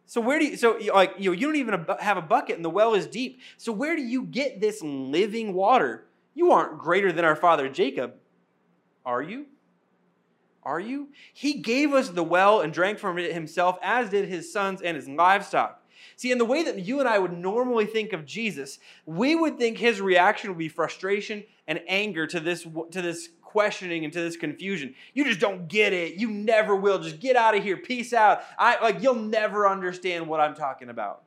So 0.06 0.22
where 0.22 0.38
do 0.38 0.46
you 0.46 0.58
so 0.58 0.78
like 0.94 1.16
you 1.18 1.32
know 1.32 1.36
you 1.36 1.48
don't 1.48 1.56
even 1.56 1.88
have 2.00 2.18
a 2.18 2.22
bucket 2.22 2.56
and 2.56 2.64
the 2.64 2.70
well 2.70 2.94
is 2.94 3.08
deep. 3.08 3.40
So 3.58 3.72
where 3.72 3.96
do 3.96 4.04
you 4.04 4.26
get 4.26 4.62
this 4.62 4.80
living 4.84 5.56
water? 5.56 6.06
You 6.36 6.52
aren't 6.52 6.78
greater 6.78 7.12
than 7.12 7.26
our 7.26 7.36
father 7.36 7.68
Jacob, 7.68 8.14
are 9.04 9.24
you? 9.24 9.48
Are 10.66 10.80
you? 10.80 11.10
He 11.34 11.56
gave 11.56 11.94
us 11.94 12.10
the 12.10 12.24
well 12.24 12.62
and 12.62 12.74
drank 12.74 13.00
from 13.00 13.18
it 13.18 13.34
himself, 13.34 13.78
as 13.82 14.10
did 14.10 14.28
his 14.28 14.52
sons 14.52 14.82
and 14.82 14.96
his 14.96 15.08
livestock. 15.08 15.82
See, 16.16 16.32
in 16.32 16.38
the 16.38 16.46
way 16.46 16.64
that 16.64 16.80
you 16.80 17.00
and 17.00 17.10
I 17.10 17.20
would 17.20 17.34
normally 17.34 17.86
think 17.86 18.14
of 18.14 18.26
Jesus, 18.26 18.80
we 19.06 19.36
would 19.36 19.58
think 19.58 19.78
his 19.78 20.00
reaction 20.00 20.50
would 20.50 20.60
be 20.60 20.70
frustration 20.70 21.44
and 21.68 21.82
anger 21.88 22.28
to 22.28 22.40
this, 22.40 22.64
to 22.64 23.02
this 23.02 23.30
questioning 23.42 24.04
and 24.04 24.12
to 24.14 24.20
this 24.20 24.36
confusion. 24.36 24.96
You 25.14 25.26
just 25.26 25.40
don't 25.40 25.68
get 25.68 25.94
it. 25.94 26.16
You 26.16 26.30
never 26.30 26.76
will. 26.76 27.00
Just 27.00 27.20
get 27.20 27.36
out 27.36 27.56
of 27.56 27.64
here. 27.64 27.78
Peace 27.78 28.14
out. 28.14 28.42
I 28.58 28.82
like 28.82 29.02
you'll 29.02 29.16
never 29.16 29.68
understand 29.68 30.28
what 30.28 30.40
I'm 30.40 30.56
talking 30.56 30.90
about. 30.90 31.24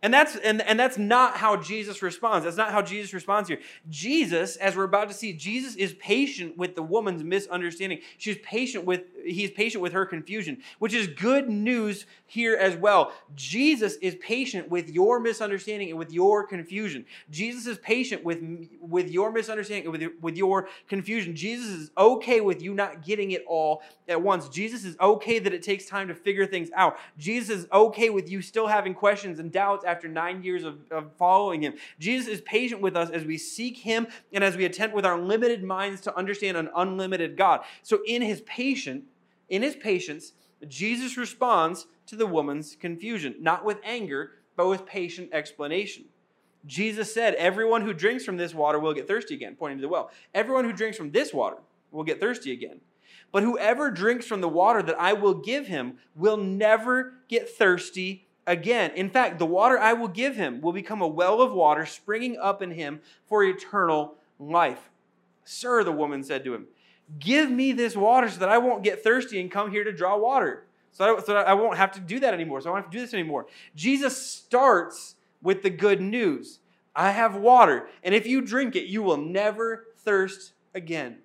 And 0.00 0.14
that's 0.14 0.36
and, 0.36 0.62
and 0.62 0.78
that's 0.78 0.96
not 0.96 1.36
how 1.36 1.56
Jesus 1.56 2.02
responds. 2.02 2.44
That's 2.44 2.56
not 2.56 2.70
how 2.70 2.82
Jesus 2.82 3.12
responds 3.12 3.48
here. 3.48 3.58
Jesus, 3.90 4.54
as 4.56 4.76
we're 4.76 4.84
about 4.84 5.08
to 5.08 5.14
see, 5.14 5.32
Jesus 5.32 5.74
is 5.74 5.92
patient 5.94 6.56
with 6.56 6.76
the 6.76 6.82
woman's 6.82 7.24
misunderstanding. 7.24 8.00
She's 8.16 8.38
patient 8.38 8.84
with 8.84 9.02
he's 9.28 9.50
patient 9.50 9.82
with 9.82 9.92
her 9.92 10.06
confusion, 10.06 10.58
which 10.78 10.94
is 10.94 11.06
good 11.06 11.48
news 11.48 12.06
here 12.26 12.56
as 12.56 12.76
well. 12.76 13.12
Jesus 13.34 13.96
is 13.96 14.16
patient 14.16 14.68
with 14.68 14.90
your 14.90 15.20
misunderstanding 15.20 15.90
and 15.90 15.98
with 15.98 16.12
your 16.12 16.46
confusion. 16.46 17.04
Jesus 17.30 17.66
is 17.66 17.78
patient 17.78 18.24
with 18.24 18.42
with 18.80 19.10
your 19.10 19.30
misunderstanding 19.32 19.84
and 19.84 19.92
with 19.92 20.00
your, 20.00 20.12
with 20.20 20.36
your 20.36 20.68
confusion. 20.88 21.34
Jesus 21.34 21.68
is 21.68 21.90
okay 21.96 22.40
with 22.40 22.62
you 22.62 22.74
not 22.74 23.04
getting 23.04 23.32
it 23.32 23.44
all 23.46 23.82
at 24.08 24.20
once. 24.20 24.48
Jesus 24.48 24.84
is 24.84 24.96
okay 25.00 25.38
that 25.38 25.52
it 25.52 25.62
takes 25.62 25.86
time 25.86 26.08
to 26.08 26.14
figure 26.14 26.46
things 26.46 26.70
out. 26.74 26.96
Jesus 27.18 27.50
is 27.50 27.66
okay 27.72 28.10
with 28.10 28.30
you 28.30 28.42
still 28.42 28.66
having 28.66 28.94
questions 28.94 29.38
and 29.38 29.52
doubts 29.52 29.84
after 29.84 30.08
nine 30.08 30.42
years 30.42 30.64
of, 30.64 30.78
of 30.90 31.12
following 31.18 31.62
him. 31.62 31.74
Jesus 31.98 32.28
is 32.28 32.40
patient 32.42 32.80
with 32.80 32.96
us 32.96 33.10
as 33.10 33.24
we 33.24 33.38
seek 33.38 33.76
him 33.76 34.06
and 34.32 34.42
as 34.42 34.56
we 34.56 34.64
attempt 34.64 34.94
with 34.94 35.04
our 35.04 35.18
limited 35.18 35.62
minds 35.62 36.00
to 36.02 36.16
understand 36.16 36.56
an 36.56 36.70
unlimited 36.74 37.36
God. 37.36 37.60
So 37.82 38.00
in 38.06 38.22
his 38.22 38.40
patient, 38.42 39.04
in 39.48 39.62
his 39.62 39.76
patience, 39.76 40.32
Jesus 40.66 41.16
responds 41.16 41.86
to 42.06 42.16
the 42.16 42.26
woman's 42.26 42.76
confusion, 42.76 43.36
not 43.40 43.64
with 43.64 43.78
anger, 43.84 44.32
but 44.56 44.68
with 44.68 44.86
patient 44.86 45.30
explanation. 45.32 46.04
Jesus 46.66 47.12
said, 47.12 47.34
Everyone 47.34 47.82
who 47.82 47.94
drinks 47.94 48.24
from 48.24 48.36
this 48.36 48.54
water 48.54 48.78
will 48.78 48.94
get 48.94 49.06
thirsty 49.06 49.34
again, 49.34 49.56
pointing 49.56 49.78
to 49.78 49.82
the 49.82 49.88
well. 49.88 50.10
Everyone 50.34 50.64
who 50.64 50.72
drinks 50.72 50.96
from 50.96 51.12
this 51.12 51.32
water 51.32 51.58
will 51.92 52.04
get 52.04 52.20
thirsty 52.20 52.52
again. 52.52 52.80
But 53.30 53.42
whoever 53.42 53.90
drinks 53.90 54.26
from 54.26 54.40
the 54.40 54.48
water 54.48 54.82
that 54.82 54.98
I 54.98 55.12
will 55.12 55.34
give 55.34 55.66
him 55.66 55.98
will 56.16 56.36
never 56.36 57.14
get 57.28 57.48
thirsty 57.48 58.26
again. 58.46 58.90
In 58.92 59.10
fact, 59.10 59.38
the 59.38 59.46
water 59.46 59.78
I 59.78 59.92
will 59.92 60.08
give 60.08 60.36
him 60.36 60.60
will 60.60 60.72
become 60.72 61.02
a 61.02 61.06
well 61.06 61.40
of 61.42 61.52
water 61.52 61.84
springing 61.86 62.38
up 62.38 62.62
in 62.62 62.72
him 62.72 63.00
for 63.26 63.44
eternal 63.44 64.14
life. 64.38 64.90
Sir, 65.44 65.84
the 65.84 65.92
woman 65.92 66.24
said 66.24 66.44
to 66.44 66.54
him, 66.54 66.66
Give 67.18 67.50
me 67.50 67.72
this 67.72 67.96
water 67.96 68.28
so 68.28 68.40
that 68.40 68.48
I 68.48 68.58
won't 68.58 68.82
get 68.82 69.02
thirsty 69.02 69.40
and 69.40 69.50
come 69.50 69.70
here 69.70 69.84
to 69.84 69.92
draw 69.92 70.16
water. 70.18 70.64
So 70.92 71.16
I, 71.16 71.22
so 71.22 71.36
I 71.36 71.54
won't 71.54 71.76
have 71.76 71.92
to 71.92 72.00
do 72.00 72.20
that 72.20 72.34
anymore. 72.34 72.60
So 72.60 72.70
I 72.70 72.74
don't 72.74 72.82
have 72.82 72.90
to 72.90 72.96
do 72.96 73.02
this 73.02 73.14
anymore. 73.14 73.46
Jesus 73.74 74.20
starts 74.20 75.16
with 75.42 75.62
the 75.62 75.70
good 75.70 76.00
news 76.00 76.60
I 76.98 77.12
have 77.12 77.36
water, 77.36 77.88
and 78.02 78.12
if 78.12 78.26
you 78.26 78.40
drink 78.40 78.74
it, 78.74 78.86
you 78.86 79.04
will 79.04 79.18
never 79.18 79.86
thirst 79.98 80.52
again. 80.74 81.18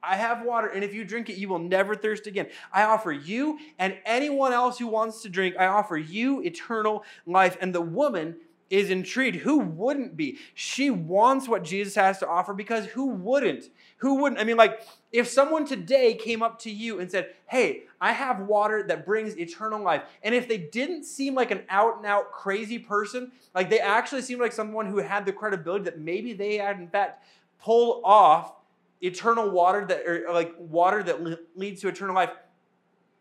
I 0.00 0.14
have 0.14 0.44
water, 0.44 0.68
and 0.68 0.84
if 0.84 0.94
you 0.94 1.04
drink 1.04 1.28
it, 1.28 1.36
you 1.36 1.48
will 1.48 1.58
never 1.58 1.96
thirst 1.96 2.28
again. 2.28 2.46
I 2.72 2.84
offer 2.84 3.10
you 3.10 3.58
and 3.80 3.96
anyone 4.04 4.52
else 4.52 4.78
who 4.78 4.86
wants 4.86 5.22
to 5.22 5.28
drink, 5.28 5.56
I 5.58 5.66
offer 5.66 5.96
you 5.96 6.40
eternal 6.42 7.04
life. 7.26 7.56
And 7.60 7.74
the 7.74 7.80
woman 7.80 8.36
is 8.72 8.88
intrigued. 8.88 9.36
Who 9.36 9.58
wouldn't 9.58 10.16
be? 10.16 10.38
She 10.54 10.88
wants 10.88 11.46
what 11.46 11.62
Jesus 11.62 11.94
has 11.94 12.18
to 12.20 12.26
offer 12.26 12.54
because 12.54 12.86
who 12.86 13.08
wouldn't? 13.08 13.64
Who 13.98 14.14
wouldn't? 14.14 14.40
I 14.40 14.44
mean, 14.44 14.56
like, 14.56 14.80
if 15.12 15.28
someone 15.28 15.66
today 15.66 16.14
came 16.14 16.42
up 16.42 16.58
to 16.60 16.70
you 16.70 16.98
and 16.98 17.10
said, 17.10 17.34
Hey, 17.46 17.82
I 18.00 18.12
have 18.12 18.40
water 18.40 18.82
that 18.88 19.04
brings 19.04 19.36
eternal 19.36 19.82
life, 19.82 20.04
and 20.22 20.34
if 20.34 20.48
they 20.48 20.56
didn't 20.56 21.04
seem 21.04 21.34
like 21.34 21.50
an 21.50 21.64
out 21.68 21.98
and 21.98 22.06
out 22.06 22.32
crazy 22.32 22.78
person, 22.78 23.30
like 23.54 23.68
they 23.68 23.78
actually 23.78 24.22
seemed 24.22 24.40
like 24.40 24.52
someone 24.52 24.86
who 24.86 24.98
had 24.98 25.26
the 25.26 25.32
credibility 25.32 25.84
that 25.84 25.98
maybe 25.98 26.32
they 26.32 26.56
had, 26.56 26.78
in 26.80 26.88
fact, 26.88 27.26
pulled 27.62 28.00
off 28.04 28.54
eternal 29.02 29.50
water 29.50 29.84
that 29.84 30.06
or 30.06 30.32
like 30.32 30.54
water 30.58 31.02
that 31.02 31.18
leads 31.56 31.82
to 31.82 31.88
eternal 31.88 32.14
life 32.14 32.30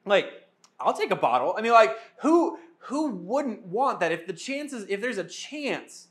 like 0.05 0.47
i'll 0.79 0.93
take 0.93 1.09
a 1.09 1.15
bottle 1.15 1.55
i 1.57 1.61
mean 1.61 1.71
like 1.71 1.97
who 2.21 2.57
who 2.85 3.11
wouldn't 3.11 3.65
want 3.65 3.99
that? 3.99 4.11
If 4.11 4.27
the 4.27 4.33
chances 4.33 4.85
if 4.89 5.01
there's 5.01 5.17
a 5.17 5.23
chance 5.23 6.07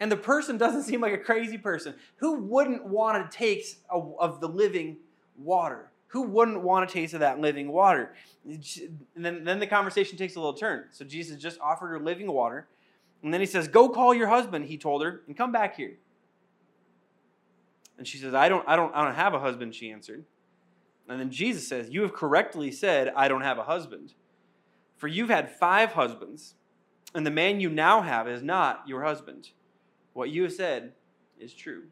and 0.00 0.10
the 0.10 0.16
person 0.16 0.56
doesn't 0.58 0.84
seem 0.84 1.00
like 1.00 1.12
a 1.12 1.18
crazy 1.18 1.58
person 1.58 1.94
who 2.16 2.34
wouldn't 2.40 2.84
want 2.84 3.30
to 3.30 3.36
taste 3.36 3.78
of 3.90 4.40
the 4.40 4.48
living 4.48 4.98
water? 5.36 5.90
Who 6.08 6.22
wouldn't 6.22 6.62
want 6.62 6.88
a 6.88 6.92
taste 6.92 7.12
of 7.12 7.20
that 7.20 7.38
living 7.38 7.70
water? 7.70 8.14
And 8.46 8.64
then, 9.16 9.44
then 9.44 9.58
the 9.58 9.66
conversation 9.66 10.16
takes 10.16 10.36
a 10.36 10.40
little 10.40 10.54
turn. 10.54 10.86
So 10.90 11.04
jesus 11.04 11.40
just 11.40 11.60
offered 11.60 11.88
her 11.88 12.00
living 12.00 12.30
water 12.32 12.68
and 13.22 13.34
then 13.34 13.40
he 13.40 13.46
says 13.46 13.68
go 13.68 13.88
call 13.88 14.14
your 14.14 14.28
husband 14.28 14.66
he 14.66 14.78
told 14.78 15.02
her 15.02 15.22
and 15.26 15.36
come 15.36 15.52
back 15.52 15.76
here. 15.76 15.96
And 17.98 18.06
she 18.06 18.16
says, 18.16 18.32
I 18.32 18.48
don't, 18.48 18.66
I 18.68 18.76
don't, 18.76 18.94
I 18.94 19.04
don't 19.04 19.16
have 19.16 19.34
a 19.34 19.40
husband, 19.40 19.74
she 19.74 19.90
answered. 19.90 20.24
And 21.08 21.18
then 21.18 21.30
Jesus 21.30 21.66
says, 21.66 21.88
You 21.90 22.02
have 22.02 22.14
correctly 22.14 22.70
said, 22.70 23.12
I 23.16 23.28
don't 23.28 23.42
have 23.42 23.58
a 23.58 23.64
husband. 23.64 24.14
For 24.98 25.08
you've 25.08 25.30
had 25.30 25.50
five 25.50 25.92
husbands, 25.92 26.54
and 27.14 27.24
the 27.24 27.30
man 27.30 27.60
you 27.60 27.70
now 27.70 28.02
have 28.02 28.28
is 28.28 28.42
not 28.42 28.82
your 28.86 29.04
husband. 29.04 29.50
What 30.12 30.30
you 30.30 30.42
have 30.42 30.52
said 30.52 30.92
is 31.38 31.54
true. 31.54 31.84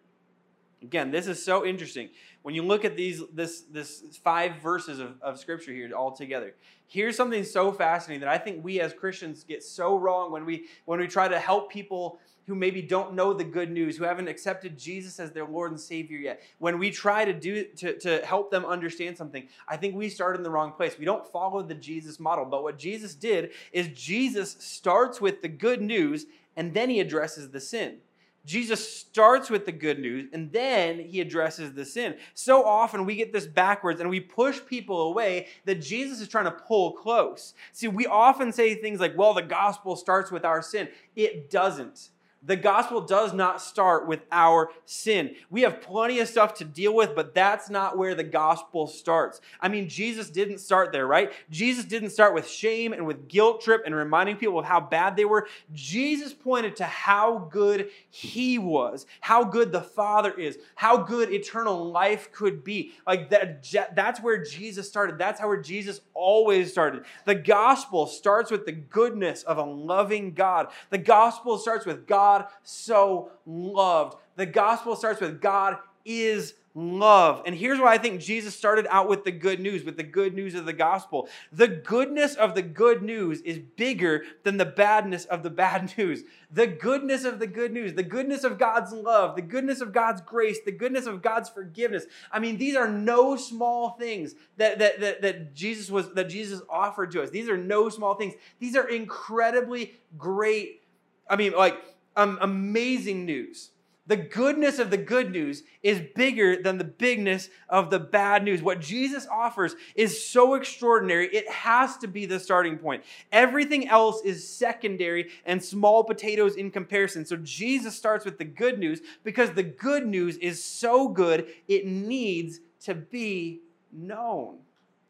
Again, 0.83 1.11
this 1.11 1.27
is 1.27 1.43
so 1.43 1.65
interesting. 1.65 2.11
When 2.43 2.55
you 2.55 2.63
look 2.63 2.85
at 2.85 2.97
these 2.97 3.23
this 3.33 3.63
this 3.63 4.03
five 4.23 4.57
verses 4.61 4.99
of, 4.99 5.21
of 5.23 5.39
scripture 5.39 5.73
here 5.73 5.91
all 5.97 6.13
together, 6.13 6.55
here's 6.87 7.17
something 7.17 7.45
so 7.45 7.73
fascinating 7.73 8.21
that 8.21 8.29
I 8.29 8.39
think 8.39 8.63
we 8.63 8.81
as 8.81 8.93
Christians 8.93 9.43
get 9.43 9.63
so 9.63 9.97
wrong 9.97 10.31
when 10.31 10.45
we 10.45 10.67
when 10.85 11.01
we 11.01 11.07
try 11.07 11.29
to 11.29 11.39
help 11.39 11.73
people 11.73 12.19
who 12.47 12.55
maybe 12.55 12.81
don't 12.81 13.15
know 13.15 13.33
the 13.33 13.45
good 13.45 13.71
news, 13.71 13.97
who 13.97 14.05
haven't 14.05 14.29
accepted 14.29 14.79
Jesus 14.79 15.19
as 15.19 15.33
their 15.33 15.47
Lord 15.47 15.73
and 15.73 15.81
Savior 15.81 16.19
yet, 16.19 16.43
when 16.59 16.79
we 16.79 16.91
try 16.91 17.25
to 17.25 17.33
do 17.33 17.65
to, 17.65 17.99
to 17.99 18.25
help 18.25 18.51
them 18.51 18.65
understand 18.65 19.17
something, 19.17 19.49
I 19.69 19.77
think 19.77 19.97
we 19.97 20.09
start 20.09 20.37
in 20.37 20.43
the 20.43 20.51
wrong 20.51 20.73
place. 20.73 20.99
We 20.99 21.05
don't 21.05 21.27
follow 21.27 21.63
the 21.63 21.75
Jesus 21.75 22.21
model. 22.21 22.45
But 22.45 22.63
what 22.63 22.79
Jesus 22.79 23.15
did 23.15 23.51
is 23.73 23.89
Jesus 23.89 24.57
starts 24.61 25.21
with 25.21 25.43
the 25.43 25.49
good 25.49 25.83
news 25.83 26.27
and 26.57 26.73
then 26.73 26.89
he 26.89 27.01
addresses 27.01 27.51
the 27.51 27.61
sin. 27.61 27.99
Jesus 28.45 28.97
starts 28.97 29.51
with 29.51 29.67
the 29.67 29.73
good 29.73 29.99
news 29.99 30.29
and 30.33 30.53
then 30.53 31.01
he 31.01 31.21
addresses 31.21 31.73
the 31.73 31.85
sin. 31.85 32.15
So 32.33 32.65
often 32.65 33.05
we 33.05 33.17
get 33.17 33.33
this 33.33 33.45
backwards 33.45 34.01
and 34.01 34.09
we 34.09 34.21
push 34.21 34.61
people 34.65 35.03
away 35.03 35.49
that 35.65 35.83
Jesus 35.83 36.21
is 36.21 36.29
trying 36.29 36.45
to 36.45 36.53
pull 36.53 36.93
close. 36.93 37.55
See, 37.73 37.89
we 37.89 38.07
often 38.07 38.53
say 38.53 38.77
things 38.77 39.01
like, 39.01 39.19
well, 39.19 39.35
the 39.35 39.43
gospel 39.43 39.97
starts 39.97 40.31
with 40.31 40.45
our 40.45 40.63
sin. 40.63 40.89
It 41.17 41.51
doesn't. 41.51 42.11
The 42.47 42.57
gospel 42.57 43.01
does 43.01 43.33
not 43.33 43.61
start 43.61 44.07
with 44.07 44.21
our 44.31 44.71
sin. 44.85 45.35
We 45.51 45.63
have 45.63 45.81
plenty 45.81 46.21
of 46.21 46.29
stuff 46.29 46.55
to 46.55 46.65
deal 46.65 46.95
with, 46.95 47.15
but 47.15 47.35
that's 47.35 47.69
not 47.69 47.99
where 47.99 48.15
the 48.15 48.25
gospel 48.25 48.87
starts. 48.87 49.41
I 49.61 49.69
mean, 49.69 49.89
Jesus 49.89 50.31
didn't 50.31 50.59
start 50.59 50.93
there, 50.93 51.07
right? 51.07 51.33
Jesus 51.51 51.85
didn't 51.85 52.11
start 52.11 52.35
with 52.35 52.49
shame 52.49 52.93
and 52.93 53.05
with 53.07 53.29
guilt 53.29 53.61
trip 53.61 53.83
and 53.85 53.95
reminding 53.95 54.37
people 54.37 54.59
of 54.59 54.65
how 54.65 54.81
bad 54.81 55.17
they 55.17 55.25
were. 55.25 55.49
Jesus 55.73 56.33
pointed 56.33 56.77
to 56.77 56.85
how 56.85 57.49
good 57.51 57.91
he 58.11 58.59
was, 58.59 59.07
how 59.21 59.43
good 59.43 59.73
the 59.73 59.83
Father 59.83 60.33
is, 60.33 60.59
how 60.77 60.97
good 60.99 61.33
eternal 61.33 61.91
life 61.91 62.31
could 62.31 62.63
be. 62.63 62.93
Like 63.07 63.31
that 63.31 63.67
that's 63.95 64.21
where 64.21 64.43
Jesus 64.43 64.89
started. 64.89 65.19
That's 65.19 65.41
how 65.41 65.49
where 65.49 65.57
Jesus 65.61 66.01
always 66.15 66.71
started. 66.71 67.05
The 67.25 67.35
gospel 67.35 68.07
starts 68.07 68.51
with 68.51 68.67
the 68.67 68.73
goodness 68.73 69.43
of 69.43 69.59
a 69.59 69.63
loving 69.63 70.35
God. 70.35 70.69
The 70.91 70.99
gospel 70.99 71.59
starts 71.59 71.87
with 71.87 72.07
God 72.07 72.36
God 72.37 72.47
so 72.63 73.31
loved. 73.45 74.17
The 74.37 74.47
gospel 74.47 74.97
starts 74.97 75.21
with 75.21 75.41
God 75.41 75.77
is 76.05 76.55
love. 76.75 77.43
And 77.47 77.55
here's 77.55 77.81
why 77.81 77.95
I 77.95 77.99
think 77.99 78.21
Jesus 78.21 78.55
started 78.55 78.87
out 78.91 79.09
with 79.09 79.25
the 79.25 79.33
good 79.33 79.61
news, 79.61 79.83
with 79.83 79.97
the 79.97 80.03
good 80.03 80.35
news 80.35 80.55
of 80.55 80.67
the 80.67 80.75
gospel. 80.75 81.27
The 81.51 81.69
goodness 81.69 82.35
of 82.35 82.55
the 82.55 82.61
good 82.61 83.03
news 83.03 83.41
is 83.41 83.59
bigger 83.59 84.25
than 84.45 84.59
the 84.59 84.67
badness 84.67 85.25
of 85.25 85.43
the 85.43 85.49
bad 85.49 85.95
news. 85.99 86.23
The 86.53 86.67
goodness 86.67 87.25
of 87.25 87.39
the 87.39 87.47
good 87.47 87.73
news, 87.73 87.95
the 87.95 88.03
goodness 88.03 88.45
of 88.45 88.59
God's 88.59 88.93
love, 88.93 89.37
the 89.37 89.43
goodness 89.43 89.81
of 89.81 89.93
God's 89.93 90.21
grace, 90.21 90.59
the 90.65 90.71
goodness 90.71 91.07
of 91.07 91.23
God's 91.23 91.49
forgiveness. 91.49 92.05
I 92.31 92.41
mean, 92.41 92.59
these 92.59 92.77
are 92.77 92.89
no 92.89 93.37
small 93.37 93.93
things 93.93 94.35
that, 94.59 94.79
that, 94.79 95.01
that, 95.01 95.23
that 95.23 95.55
Jesus 95.55 95.91
was 95.91 96.13
that 96.13 96.29
Jesus 96.29 96.61
offered 96.69 97.11
to 97.13 97.23
us. 97.23 97.31
These 97.31 97.49
are 97.49 97.57
no 97.57 97.89
small 97.89 98.15
things. 98.15 98.35
These 98.61 98.77
are 98.77 98.89
incredibly 98.89 99.95
great. 100.19 100.83
I 101.29 101.37
mean, 101.37 101.53
like 101.53 101.83
um, 102.17 102.39
amazing 102.41 103.25
news. 103.25 103.71
The 104.09 104.17
goodness 104.17 104.79
of 104.79 104.91
the 104.91 104.97
good 104.97 105.33
news 105.33 105.65
is 105.83 106.01
bigger 106.15 106.63
than 106.63 106.79
the 106.79 106.85
bigness 106.85 107.51
of 107.69 107.91
the 107.91 107.99
bad 107.99 108.45
news. 108.45 108.63
What 108.63 108.81
Jesus 108.81 109.27
offers 109.27 109.75
is 109.97 110.29
so 110.29 110.55
extraordinary, 110.55 111.27
it 111.35 111.51
has 111.51 111.97
to 111.99 112.07
be 112.07 112.25
the 112.25 112.39
starting 112.39 112.79
point. 112.79 113.03
Everything 113.33 113.89
else 113.89 114.23
is 114.25 114.49
secondary 114.49 115.31
and 115.45 115.63
small 115.63 116.05
potatoes 116.05 116.55
in 116.55 116.71
comparison. 116.71 117.27
So 117.27 117.37
Jesus 117.39 117.97
starts 117.97 118.25
with 118.25 118.39
the 118.39 118.45
good 118.45 118.79
news 118.79 119.01
because 119.25 119.51
the 119.51 119.65
good 119.65 120.07
news 120.07 120.37
is 120.37 120.63
so 120.63 121.09
good, 121.09 121.49
it 121.67 121.85
needs 121.85 122.61
to 122.83 122.95
be 122.95 123.61
known. 123.93 124.59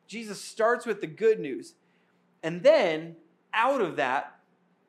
Jesus 0.07 0.41
starts 0.41 0.87
with 0.87 1.03
the 1.03 1.07
good 1.07 1.39
news 1.39 1.75
and 2.43 2.63
then 2.63 3.17
out 3.53 3.81
of 3.81 3.97
that 3.97 4.39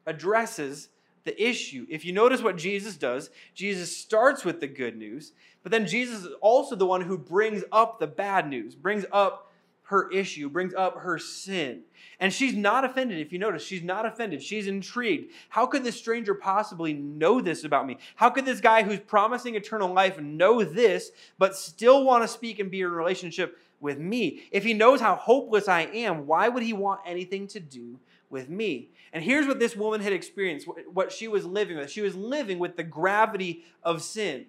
addresses 0.06 0.90
the 1.28 1.44
issue. 1.44 1.86
If 1.90 2.06
you 2.06 2.14
notice 2.14 2.42
what 2.42 2.58
Jesus 2.58 2.96
does, 2.96 3.30
Jesus 3.54 3.96
starts 3.96 4.44
with 4.44 4.60
the 4.60 4.68
good 4.68 4.98
news, 4.98 5.34
but 5.62 5.72
then 5.72 5.86
Jesus 5.86 6.24
is 6.24 6.34
also 6.42 6.76
the 6.76 6.86
one 6.86 7.02
who 7.02 7.18
brings 7.18 7.64
up 7.72 8.00
the 8.00 8.08
bad 8.08 8.50
news, 8.50 8.74
brings 8.74 9.06
up 9.12 9.52
her 9.84 10.10
issue, 10.12 10.50
brings 10.50 10.74
up 10.74 10.98
her 11.00 11.18
sin. 11.18 11.82
And 12.20 12.34
she's 12.34 12.54
not 12.56 12.84
offended. 12.84 13.20
If 13.20 13.32
you 13.32 13.40
notice, 13.40 13.64
she's 13.64 13.84
not 13.84 14.06
offended. 14.06 14.42
She's 14.42 14.68
intrigued. 14.68 15.32
How 15.50 15.66
could 15.66 15.84
this 15.84 15.96
stranger 15.96 16.34
possibly 16.34 16.94
know 16.94 17.40
this 17.40 17.64
about 17.64 17.86
me? 17.86 17.98
How 18.16 18.30
could 18.30 18.46
this 18.46 18.60
guy 18.60 18.84
who's 18.84 19.00
promising 19.00 19.56
eternal 19.56 19.94
life 19.94 20.20
know 20.20 20.64
this, 20.64 21.12
but 21.38 21.56
still 21.56 22.04
want 22.04 22.24
to 22.24 22.28
speak 22.28 22.60
and 22.60 22.72
be 22.72 22.82
in 22.82 22.90
relationship 22.90 23.58
with 23.80 24.00
me? 24.00 24.44
If 24.52 24.64
he 24.64 24.74
knows 24.74 25.02
how 25.02 25.16
hopeless 25.16 25.68
I 25.68 25.82
am, 25.82 26.28
why 26.28 26.50
would 26.50 26.64
he 26.64 26.74
want 26.74 27.02
anything 27.06 27.48
to 27.48 27.60
do 27.60 28.00
with 28.30 28.50
me. 28.50 28.90
And 29.14 29.24
here's 29.24 29.48
what 29.48 29.60
this 29.60 29.76
woman 29.76 30.02
had 30.02 30.14
experienced, 30.14 30.68
what 30.92 31.12
she 31.12 31.28
was 31.28 31.46
living 31.46 31.78
with. 31.78 31.90
She 31.90 32.02
was 32.02 32.16
living 32.16 32.60
with 32.60 32.76
the 32.76 32.84
gravity 32.84 33.64
of 33.84 34.02
sin. 34.02 34.48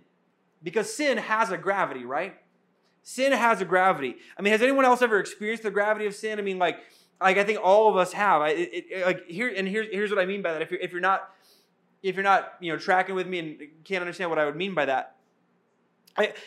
Because 0.63 0.93
sin 0.93 1.19
has 1.19 1.51
a 1.51 1.57
gravity, 1.57 2.05
right? 2.05 2.35
Sin 3.03 3.33
has 3.33 3.61
a 3.61 3.65
gravity. 3.65 4.17
I 4.37 4.43
mean, 4.43 4.53
has 4.53 4.63
anyone 4.63 4.85
else 4.85 5.03
ever 5.03 5.21
experienced 5.21 5.63
the 5.63 5.71
gravity 5.71 6.07
of 6.07 6.15
sin? 6.15 6.39
I 6.39 6.43
mean, 6.43 6.59
like, 6.59 6.79
like 7.21 7.39
I 7.39 7.45
think 7.45 7.61
all 7.63 7.89
of 7.89 7.97
us 7.97 8.13
have. 8.13 8.43
I, 8.43 8.49
it, 8.51 8.85
it, 8.91 9.07
like 9.07 9.27
here, 9.27 9.53
and 9.55 9.69
here's 9.69 9.87
here's 9.91 10.11
what 10.11 10.19
I 10.19 10.27
mean 10.27 10.43
by 10.43 10.53
that. 10.53 10.63
If 10.63 10.71
you're 10.71 10.81
if 10.81 10.93
you're 10.93 11.01
not 11.01 11.31
if 12.03 12.17
you're 12.17 12.25
not, 12.25 12.55
you 12.61 12.73
know, 12.73 12.79
tracking 12.79 13.15
with 13.15 13.27
me 13.27 13.39
and 13.39 13.59
can't 13.85 14.03
understand 14.03 14.31
what 14.31 14.39
I 14.39 14.45
would 14.45 14.57
mean 14.57 14.75
by 14.75 14.85
that, 14.87 15.17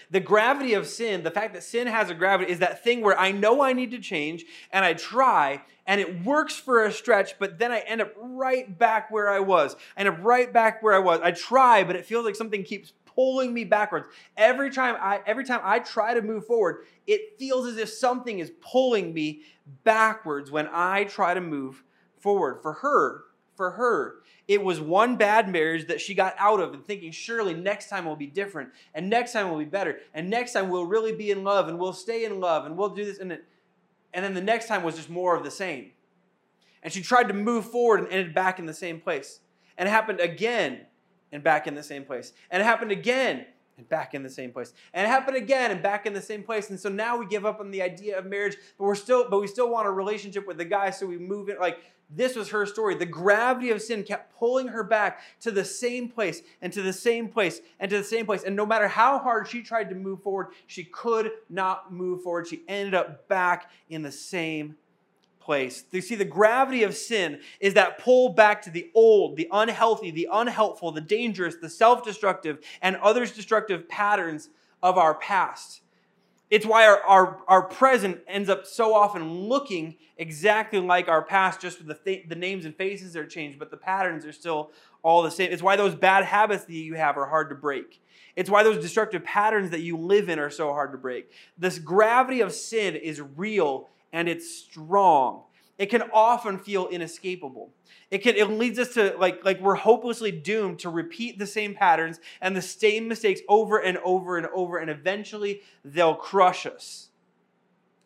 The 0.10 0.20
gravity 0.20 0.74
of 0.74 0.88
sin, 0.88 1.24
the 1.24 1.32
fact 1.32 1.54
that 1.54 1.64
sin 1.64 1.88
has 1.88 2.10
a 2.10 2.14
gravity, 2.14 2.52
is 2.52 2.60
that 2.60 2.84
thing 2.84 3.02
where 3.02 3.18
I 3.18 3.32
know 3.32 3.62
I 3.62 3.74
need 3.74 3.92
to 3.92 4.00
change 4.00 4.46
and 4.72 4.84
I 4.84 4.94
try 4.94 5.62
and 5.88 6.00
it 6.00 6.24
works 6.24 6.56
for 6.56 6.86
a 6.86 6.92
stretch, 6.92 7.38
but 7.40 7.58
then 7.58 7.72
I 7.72 7.80
end 7.80 8.02
up 8.02 8.14
right 8.16 8.78
back 8.78 9.12
where 9.12 9.30
I 9.30 9.40
was. 9.40 9.76
I 9.98 10.02
end 10.02 10.10
up 10.10 10.18
right 10.22 10.52
back 10.52 10.84
where 10.84 10.94
I 10.94 11.00
was. 11.00 11.20
I 11.22 11.32
try, 11.32 11.84
but 11.84 11.96
it 11.96 12.06
feels 12.06 12.24
like 12.24 12.36
something 12.36 12.64
keeps 12.64 12.94
pulling 13.06 13.54
me 13.54 13.64
backwards. 13.64 14.08
Every 14.38 14.70
time 14.70 14.96
I 15.00 15.22
every 15.26 15.44
time 15.44 15.62
I 15.64 15.80
try 15.80 16.14
to 16.14 16.22
move 16.22 16.46
forward, 16.46 16.86
it 17.08 17.38
feels 17.38 17.68
as 17.68 17.78
if 17.78 17.90
something 17.90 18.40
is 18.40 18.52
pulling 18.62 19.14
me 19.14 19.42
backwards 19.84 20.52
when 20.52 20.70
I 20.72 21.06
try 21.06 21.34
to 21.34 21.42
move 21.42 21.84
forward. 22.20 22.62
For 22.62 22.74
her, 22.74 23.24
for 23.62 23.70
her, 23.70 24.16
it 24.48 24.64
was 24.64 24.82
one 24.82 25.18
bad 25.18 25.48
marriage 25.48 25.86
that 25.88 26.02
she 26.02 26.16
got 26.16 26.34
out 26.40 26.60
of 26.60 26.74
and 26.74 26.84
thinking, 26.84 27.12
surely 27.12 27.54
next 27.54 27.90
time 27.90 28.06
will 28.06 28.16
be 28.16 28.26
different, 28.26 28.72
and 28.96 29.08
next 29.08 29.34
time 29.34 29.52
will 29.52 29.60
be 29.60 29.66
better, 29.66 30.00
and 30.16 30.32
next 30.32 30.54
time 30.54 30.68
we'll 30.68 30.88
really 30.88 31.16
be 31.16 31.30
in 31.30 31.44
love, 31.44 31.68
and 31.68 31.78
we'll 31.78 31.94
stay 31.94 32.26
in 32.26 32.40
love, 32.40 32.66
and 32.66 32.76
we'll 32.76 32.90
do 32.90 33.06
this. 33.06 33.20
And, 33.20 33.38
and 34.16 34.26
then 34.26 34.34
the 34.34 34.42
next 34.42 34.68
time 34.68 34.82
was 34.82 34.96
just 34.96 35.12
more 35.12 35.36
of 35.36 35.44
the 35.44 35.52
same. 35.52 35.92
And 36.82 36.92
she 36.92 37.04
tried 37.04 37.28
to 37.28 37.36
move 37.36 37.66
forward 37.66 38.00
and 38.00 38.10
ended 38.10 38.34
back 38.34 38.58
in 38.58 38.66
the 38.66 38.74
same 38.74 39.00
place. 39.00 39.42
And 39.78 39.88
it 39.88 39.92
happened 39.92 40.20
again 40.20 40.88
and 41.32 41.44
back 41.44 41.68
in 41.68 41.76
the 41.76 41.84
same 41.84 42.04
place. 42.04 42.34
And 42.50 42.64
it 42.64 42.66
happened 42.66 42.92
again 42.92 43.46
and 43.82 43.90
back 43.90 44.14
in 44.14 44.24
the 44.24 44.30
same 44.30 44.52
place. 44.52 44.74
And 44.94 45.06
it 45.06 45.10
happened 45.10 45.38
again 45.38 45.72
and 45.72 45.82
back 45.82 46.06
in 46.06 46.14
the 46.14 46.22
same 46.22 46.44
place. 46.44 46.70
And 46.70 46.80
so 46.80 46.90
now 46.90 47.18
we 47.18 47.26
give 47.26 47.46
up 47.46 47.60
on 47.60 47.72
the 47.72 47.82
idea 47.82 48.18
of 48.18 48.26
marriage, 48.26 48.56
but 48.78 48.86
we're 48.86 48.96
still, 48.96 49.30
but 49.30 49.42
we 49.42 49.48
still 49.48 49.70
want 49.70 49.88
a 49.88 49.92
relationship 49.92 50.48
with 50.48 50.58
the 50.58 50.66
guy, 50.66 50.92
so 50.92 51.06
we 51.06 51.18
move 51.18 51.50
it 51.50 51.60
like 51.60 51.80
this 52.14 52.36
was 52.36 52.50
her 52.50 52.66
story. 52.66 52.96
The 52.96 53.06
gravity 53.06 53.72
of 53.72 53.82
sin 53.82 54.04
kept 54.04 54.38
pulling 54.38 54.68
her 54.68 54.84
back 54.84 55.22
to 55.42 55.52
the 55.52 55.64
same 55.64 56.10
place 56.10 56.42
and 56.62 56.72
to 56.74 56.82
the 56.82 56.92
same 56.92 57.30
place 57.30 57.62
and 57.80 57.90
to 57.90 57.98
the 57.98 58.04
same 58.04 58.26
place. 58.26 58.44
And 58.44 58.56
no 58.56 58.66
matter 58.66 58.88
how 58.88 59.18
hard 59.18 59.48
she 59.48 59.62
tried 59.62 59.90
to 59.90 59.96
move 59.96 60.22
forward, 60.22 60.48
she 60.68 60.84
could 60.84 61.32
not 61.50 61.94
move 61.94 62.22
forward. 62.22 62.48
She 62.48 62.64
ended 62.68 62.94
up 62.94 63.30
back 63.30 63.72
in 63.90 64.02
the 64.02 64.12
same 64.12 64.76
place. 65.52 65.84
You 65.92 66.00
see, 66.00 66.16
the 66.16 66.24
gravity 66.24 66.84
of 66.84 66.96
sin 66.96 67.42
is 67.60 67.74
that 67.74 68.00
pull 68.00 68.30
back 68.30 68.62
to 68.62 68.70
the 68.70 68.90
old, 68.96 69.36
the 69.36 69.50
unhealthy, 69.52 70.10
the 70.10 70.30
unhelpful, 70.32 70.94
the 70.94 71.02
dangerous, 71.02 71.56
the 71.58 71.70
self 71.70 72.06
destructive, 72.06 72.60
and 72.82 72.96
others 72.96 73.34
destructive 73.34 73.90
patterns 73.90 74.48
of 74.82 74.98
our 74.98 75.14
past. 75.14 75.82
It's 76.50 76.66
why 76.66 76.88
our, 76.88 77.02
our, 77.02 77.40
our 77.50 77.62
present 77.64 78.20
ends 78.30 78.48
up 78.48 78.66
so 78.66 78.94
often 78.94 79.30
looking 79.50 79.98
exactly 80.18 80.80
like 80.80 81.10
our 81.10 81.22
past, 81.22 81.60
just 81.60 81.86
the, 81.86 81.96
th- 81.96 82.30
the 82.30 82.36
names 82.36 82.64
and 82.64 82.74
faces 82.74 83.18
are 83.18 83.26
changed, 83.26 83.60
but 83.60 83.72
the 83.72 83.76
patterns 83.76 84.26
are 84.26 84.32
still 84.32 84.72
all 85.04 85.22
the 85.22 85.32
same. 85.32 85.52
It's 85.52 85.62
why 85.62 85.76
those 85.76 85.96
bad 85.96 86.24
habits 86.24 86.64
that 86.64 86.74
you 86.74 86.96
have 86.96 87.18
are 87.18 87.28
hard 87.28 87.50
to 87.50 87.56
break. 87.56 88.02
It's 88.38 88.50
why 88.50 88.64
those 88.64 88.82
destructive 88.82 89.26
patterns 89.26 89.72
that 89.72 89.82
you 89.82 89.98
live 89.98 90.30
in 90.30 90.40
are 90.40 90.50
so 90.50 90.72
hard 90.72 90.94
to 90.94 90.98
break. 90.98 91.30
This 91.58 91.78
gravity 91.78 92.40
of 92.40 92.54
sin 92.54 92.96
is 92.96 93.22
real 93.36 93.90
and 94.14 94.28
it's 94.28 94.50
strong. 94.50 95.44
It 95.78 95.90
can 95.90 96.04
often 96.14 96.60
feel 96.60 96.88
inescapable. 96.88 97.72
It 98.12 98.20
can 98.20 98.36
it 98.36 98.50
leads 98.50 98.78
us 98.78 98.94
to 98.94 99.16
like 99.18 99.44
like 99.44 99.60
we're 99.62 99.76
hopelessly 99.76 100.32
doomed 100.32 100.80
to 100.80 100.90
repeat 100.90 101.40
the 101.40 101.48
same 101.48 101.74
patterns 101.74 102.20
and 102.40 102.56
the 102.56 102.62
same 102.62 103.08
mistakes 103.08 103.42
over 103.48 103.80
and 103.80 103.98
over 104.00 104.38
and 104.38 104.48
over 104.48 104.78
and 104.78 104.90
eventually 104.90 105.62
they'll 105.84 106.16
crush 106.16 106.66
us. 106.66 107.10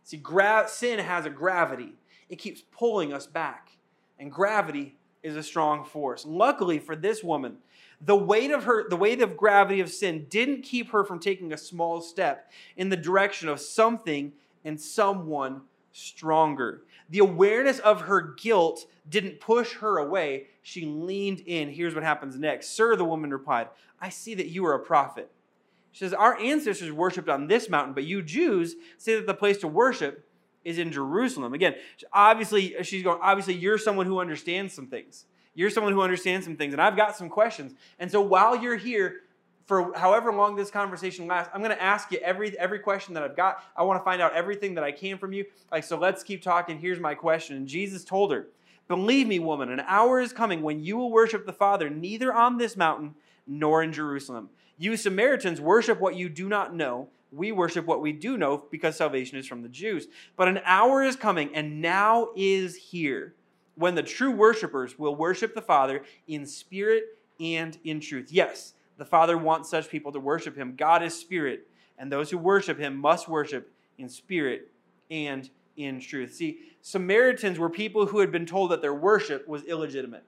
See, 0.03 0.17
gra- 0.17 0.67
sin 0.69 0.99
has 0.99 1.25
a 1.25 1.29
gravity. 1.29 1.95
It 2.29 2.37
keeps 2.37 2.61
pulling 2.61 3.11
us 3.11 3.25
back. 3.25 3.71
And 4.19 4.31
gravity 4.31 4.95
is 5.23 5.35
a 5.35 5.43
strong 5.43 5.83
force. 5.83 6.23
Luckily 6.25 6.79
for 6.79 6.95
this 6.95 7.23
woman, 7.23 7.57
the 7.99 8.15
weight 8.15 8.51
of 8.51 8.65
her 8.65 8.87
the 8.87 8.95
weight 8.95 9.21
of 9.21 9.35
gravity 9.35 9.81
of 9.81 9.89
sin 9.89 10.27
didn't 10.29 10.61
keep 10.61 10.91
her 10.91 11.03
from 11.03 11.19
taking 11.19 11.51
a 11.51 11.57
small 11.57 12.01
step 12.01 12.51
in 12.77 12.89
the 12.89 12.97
direction 12.97 13.49
of 13.49 13.59
something 13.59 14.33
and 14.63 14.79
someone 14.79 15.61
stronger. 15.95 16.81
The 17.09 17.19
awareness 17.19 17.79
of 17.79 18.01
her 18.01 18.33
guilt 18.37 18.85
didn't 19.07 19.39
push 19.39 19.75
her 19.75 19.97
away. 19.97 20.47
She 20.61 20.85
leaned 20.85 21.39
in. 21.41 21.69
Here's 21.69 21.95
what 21.95 22.03
happens 22.03 22.37
next. 22.37 22.75
Sir, 22.75 22.97
the 22.97 23.05
woman 23.05 23.31
replied, 23.31 23.69
I 24.01 24.09
see 24.09 24.35
that 24.35 24.47
you 24.47 24.65
are 24.65 24.73
a 24.73 24.79
prophet. 24.79 25.31
She 25.93 25.99
says, 25.99 26.13
Our 26.13 26.37
ancestors 26.37 26.91
worshiped 26.91 27.29
on 27.29 27.47
this 27.47 27.69
mountain, 27.69 27.93
but 27.93 28.03
you 28.03 28.21
Jews 28.21 28.75
say 28.97 29.15
that 29.15 29.25
the 29.25 29.33
place 29.33 29.57
to 29.59 29.69
worship 29.69 30.27
is 30.65 30.79
in 30.79 30.91
Jerusalem. 30.91 31.53
Again, 31.53 31.75
obviously, 32.11 32.75
she's 32.83 33.03
going, 33.03 33.19
obviously, 33.21 33.53
you're 33.53 33.77
someone 33.77 34.05
who 34.05 34.19
understands 34.19 34.73
some 34.73 34.87
things. 34.87 35.25
You're 35.53 35.69
someone 35.69 35.93
who 35.93 36.01
understands 36.01 36.45
some 36.45 36.57
things, 36.57 36.73
and 36.73 36.81
I've 36.81 36.97
got 36.97 37.15
some 37.15 37.29
questions. 37.29 37.73
And 37.99 38.11
so 38.11 38.19
while 38.19 38.57
you're 38.57 38.75
here, 38.75 39.21
for 39.65 39.97
however 39.97 40.31
long 40.31 40.55
this 40.55 40.69
conversation 40.69 41.27
lasts, 41.27 41.51
I'm 41.53 41.61
going 41.61 41.75
to 41.75 41.81
ask 41.81 42.11
you 42.11 42.19
every 42.19 42.57
every 42.57 42.79
question 42.79 43.13
that 43.15 43.23
I've 43.23 43.35
got. 43.35 43.63
I 43.75 43.83
want 43.83 43.99
to 43.99 44.03
find 44.03 44.21
out 44.21 44.33
everything 44.33 44.75
that 44.75 44.83
I 44.83 44.91
can 44.91 45.17
from 45.17 45.33
you. 45.33 45.45
Like 45.71 45.83
so 45.83 45.97
let's 45.97 46.23
keep 46.23 46.41
talking. 46.41 46.79
Here's 46.79 46.99
my 46.99 47.15
question. 47.15 47.57
And 47.57 47.67
Jesus 47.67 48.03
told 48.03 48.31
her, 48.31 48.47
"Believe 48.87 49.27
me, 49.27 49.39
woman, 49.39 49.69
an 49.71 49.81
hour 49.81 50.19
is 50.19 50.33
coming 50.33 50.61
when 50.61 50.83
you 50.83 50.97
will 50.97 51.11
worship 51.11 51.45
the 51.45 51.53
Father 51.53 51.89
neither 51.89 52.33
on 52.33 52.57
this 52.57 52.77
mountain 52.77 53.15
nor 53.47 53.81
in 53.81 53.91
Jerusalem. 53.91 54.49
You 54.77 54.97
Samaritans 54.97 55.59
worship 55.59 55.99
what 55.99 56.15
you 56.15 56.29
do 56.29 56.47
not 56.47 56.75
know. 56.75 57.09
We 57.31 57.51
worship 57.51 57.85
what 57.85 58.01
we 58.01 58.11
do 58.13 58.37
know 58.37 58.65
because 58.69 58.95
salvation 58.95 59.37
is 59.37 59.47
from 59.47 59.61
the 59.61 59.69
Jews. 59.69 60.07
But 60.37 60.47
an 60.47 60.61
hour 60.63 61.01
is 61.03 61.15
coming 61.15 61.53
and 61.55 61.81
now 61.81 62.29
is 62.35 62.75
here 62.75 63.33
when 63.73 63.95
the 63.95 64.03
true 64.03 64.31
worshipers 64.31 64.97
will 64.99 65.15
worship 65.15 65.53
the 65.53 65.61
Father 65.61 66.03
in 66.27 66.45
spirit 66.45 67.17
and 67.39 67.77
in 67.83 67.99
truth." 67.99 68.31
Yes, 68.31 68.74
the 68.97 69.05
Father 69.05 69.37
wants 69.37 69.69
such 69.69 69.89
people 69.89 70.11
to 70.11 70.19
worship 70.19 70.55
him. 70.55 70.75
God 70.75 71.03
is 71.03 71.17
spirit, 71.17 71.67
and 71.97 72.11
those 72.11 72.29
who 72.29 72.37
worship 72.37 72.79
him 72.79 72.95
must 72.95 73.27
worship 73.27 73.71
in 73.97 74.09
spirit 74.09 74.71
and 75.09 75.49
in 75.77 75.99
truth. 75.99 76.33
See, 76.33 76.59
Samaritans 76.81 77.59
were 77.59 77.69
people 77.69 78.05
who 78.05 78.19
had 78.19 78.31
been 78.31 78.45
told 78.45 78.71
that 78.71 78.81
their 78.81 78.93
worship 78.93 79.47
was 79.47 79.63
illegitimate 79.63 80.23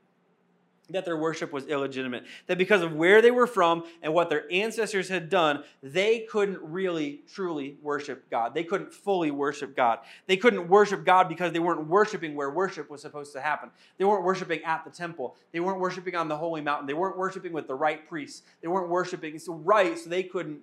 that 0.89 1.05
their 1.05 1.17
worship 1.17 1.51
was 1.51 1.65
illegitimate. 1.65 2.25
That 2.47 2.57
because 2.57 2.81
of 2.81 2.93
where 2.93 3.21
they 3.21 3.31
were 3.31 3.47
from 3.47 3.83
and 4.01 4.13
what 4.13 4.29
their 4.29 4.51
ancestors 4.51 5.09
had 5.09 5.29
done, 5.29 5.63
they 5.83 6.21
couldn't 6.21 6.59
really, 6.61 7.21
truly 7.33 7.77
worship 7.81 8.29
God. 8.29 8.53
They 8.53 8.63
couldn't 8.63 8.93
fully 8.93 9.31
worship 9.31 9.75
God. 9.75 9.99
They 10.27 10.37
couldn't 10.37 10.67
worship 10.69 11.05
God 11.05 11.27
because 11.27 11.51
they 11.51 11.59
weren't 11.59 11.87
worshiping 11.87 12.35
where 12.35 12.49
worship 12.49 12.89
was 12.89 13.01
supposed 13.01 13.33
to 13.33 13.41
happen. 13.41 13.69
They 13.97 14.05
weren't 14.05 14.23
worshiping 14.23 14.63
at 14.63 14.85
the 14.85 14.91
temple. 14.91 15.35
They 15.51 15.59
weren't 15.59 15.79
worshiping 15.79 16.15
on 16.15 16.27
the 16.27 16.37
holy 16.37 16.61
mountain. 16.61 16.87
They 16.87 16.93
weren't 16.93 17.17
worshiping 17.17 17.51
with 17.51 17.67
the 17.67 17.75
right 17.75 18.07
priests. 18.07 18.43
They 18.61 18.67
weren't 18.67 18.89
worshiping 18.89 19.39
so 19.39 19.55
right, 19.55 19.97
so 19.97 20.09
they 20.09 20.23
couldn't 20.23 20.59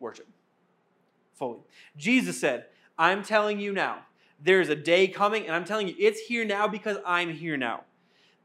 worship 0.00 0.26
fully. 1.34 1.60
Jesus 1.96 2.40
said, 2.40 2.66
I'm 2.98 3.22
telling 3.22 3.60
you 3.60 3.72
now, 3.72 3.98
there's 4.42 4.68
a 4.68 4.76
day 4.76 5.08
coming, 5.08 5.46
and 5.46 5.54
I'm 5.54 5.64
telling 5.64 5.88
you, 5.88 5.94
it's 5.98 6.20
here 6.20 6.44
now 6.44 6.66
because 6.66 6.98
I'm 7.06 7.30
here 7.30 7.56
now 7.56 7.84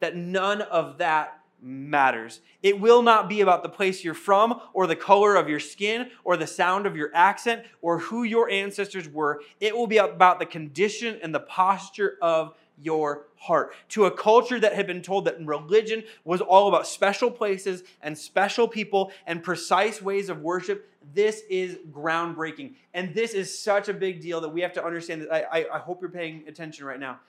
that 0.02 0.16
none 0.16 0.62
of 0.62 0.98
that 0.98 1.40
matters. 1.62 2.42
It 2.64 2.80
will 2.80 3.02
not 3.02 3.30
be 3.30 3.42
about 3.42 3.64
the 3.64 3.70
place 3.70 4.04
you're 4.04 4.14
from, 4.14 4.60
or 4.74 4.88
the 4.88 4.96
color 4.96 5.36
of 5.36 5.48
your 5.48 5.60
skin, 5.60 6.10
or 6.24 6.36
the 6.36 6.48
sound 6.48 6.86
of 6.86 6.96
your 6.96 7.12
accent, 7.14 7.64
or 7.82 8.00
who 8.00 8.24
your 8.24 8.50
ancestors 8.50 9.08
were. 9.08 9.42
It 9.60 9.76
will 9.76 9.88
be 9.88 9.98
about 9.98 10.40
the 10.40 10.46
condition 10.46 11.20
and 11.22 11.34
the 11.34 11.40
posture 11.40 12.18
of 12.22 12.56
your 12.82 13.28
heart. 13.36 13.74
To 13.90 14.06
a 14.06 14.12
culture 14.12 14.60
that 14.60 14.74
had 14.74 14.88
been 14.88 15.04
told 15.04 15.26
that 15.26 15.40
religion 15.46 16.04
was 16.24 16.42
all 16.42 16.68
about 16.68 16.88
special 16.88 17.30
places 17.30 17.84
and 18.02 18.18
special 18.18 18.68
people 18.68 19.12
and 19.28 19.44
precise 19.44 20.02
ways 20.02 20.30
of 20.30 20.42
worship, 20.42 20.90
this 21.14 21.44
is 21.50 21.78
groundbreaking. 21.92 22.74
And 22.96 23.14
this 23.14 23.34
is 23.34 23.58
such 23.58 23.88
a 23.88 23.94
big 23.94 24.20
deal 24.22 24.42
that 24.42 24.50
we 24.50 24.62
have 24.62 24.74
to 24.74 24.84
understand 24.84 25.22
that. 25.22 25.32
I, 25.32 25.60
I, 25.60 25.76
I 25.76 25.80
hope 25.80 26.02
you're 26.02 26.10
paying 26.10 26.44
attention 26.48 26.86
right 26.86 27.00
now. 27.00 27.20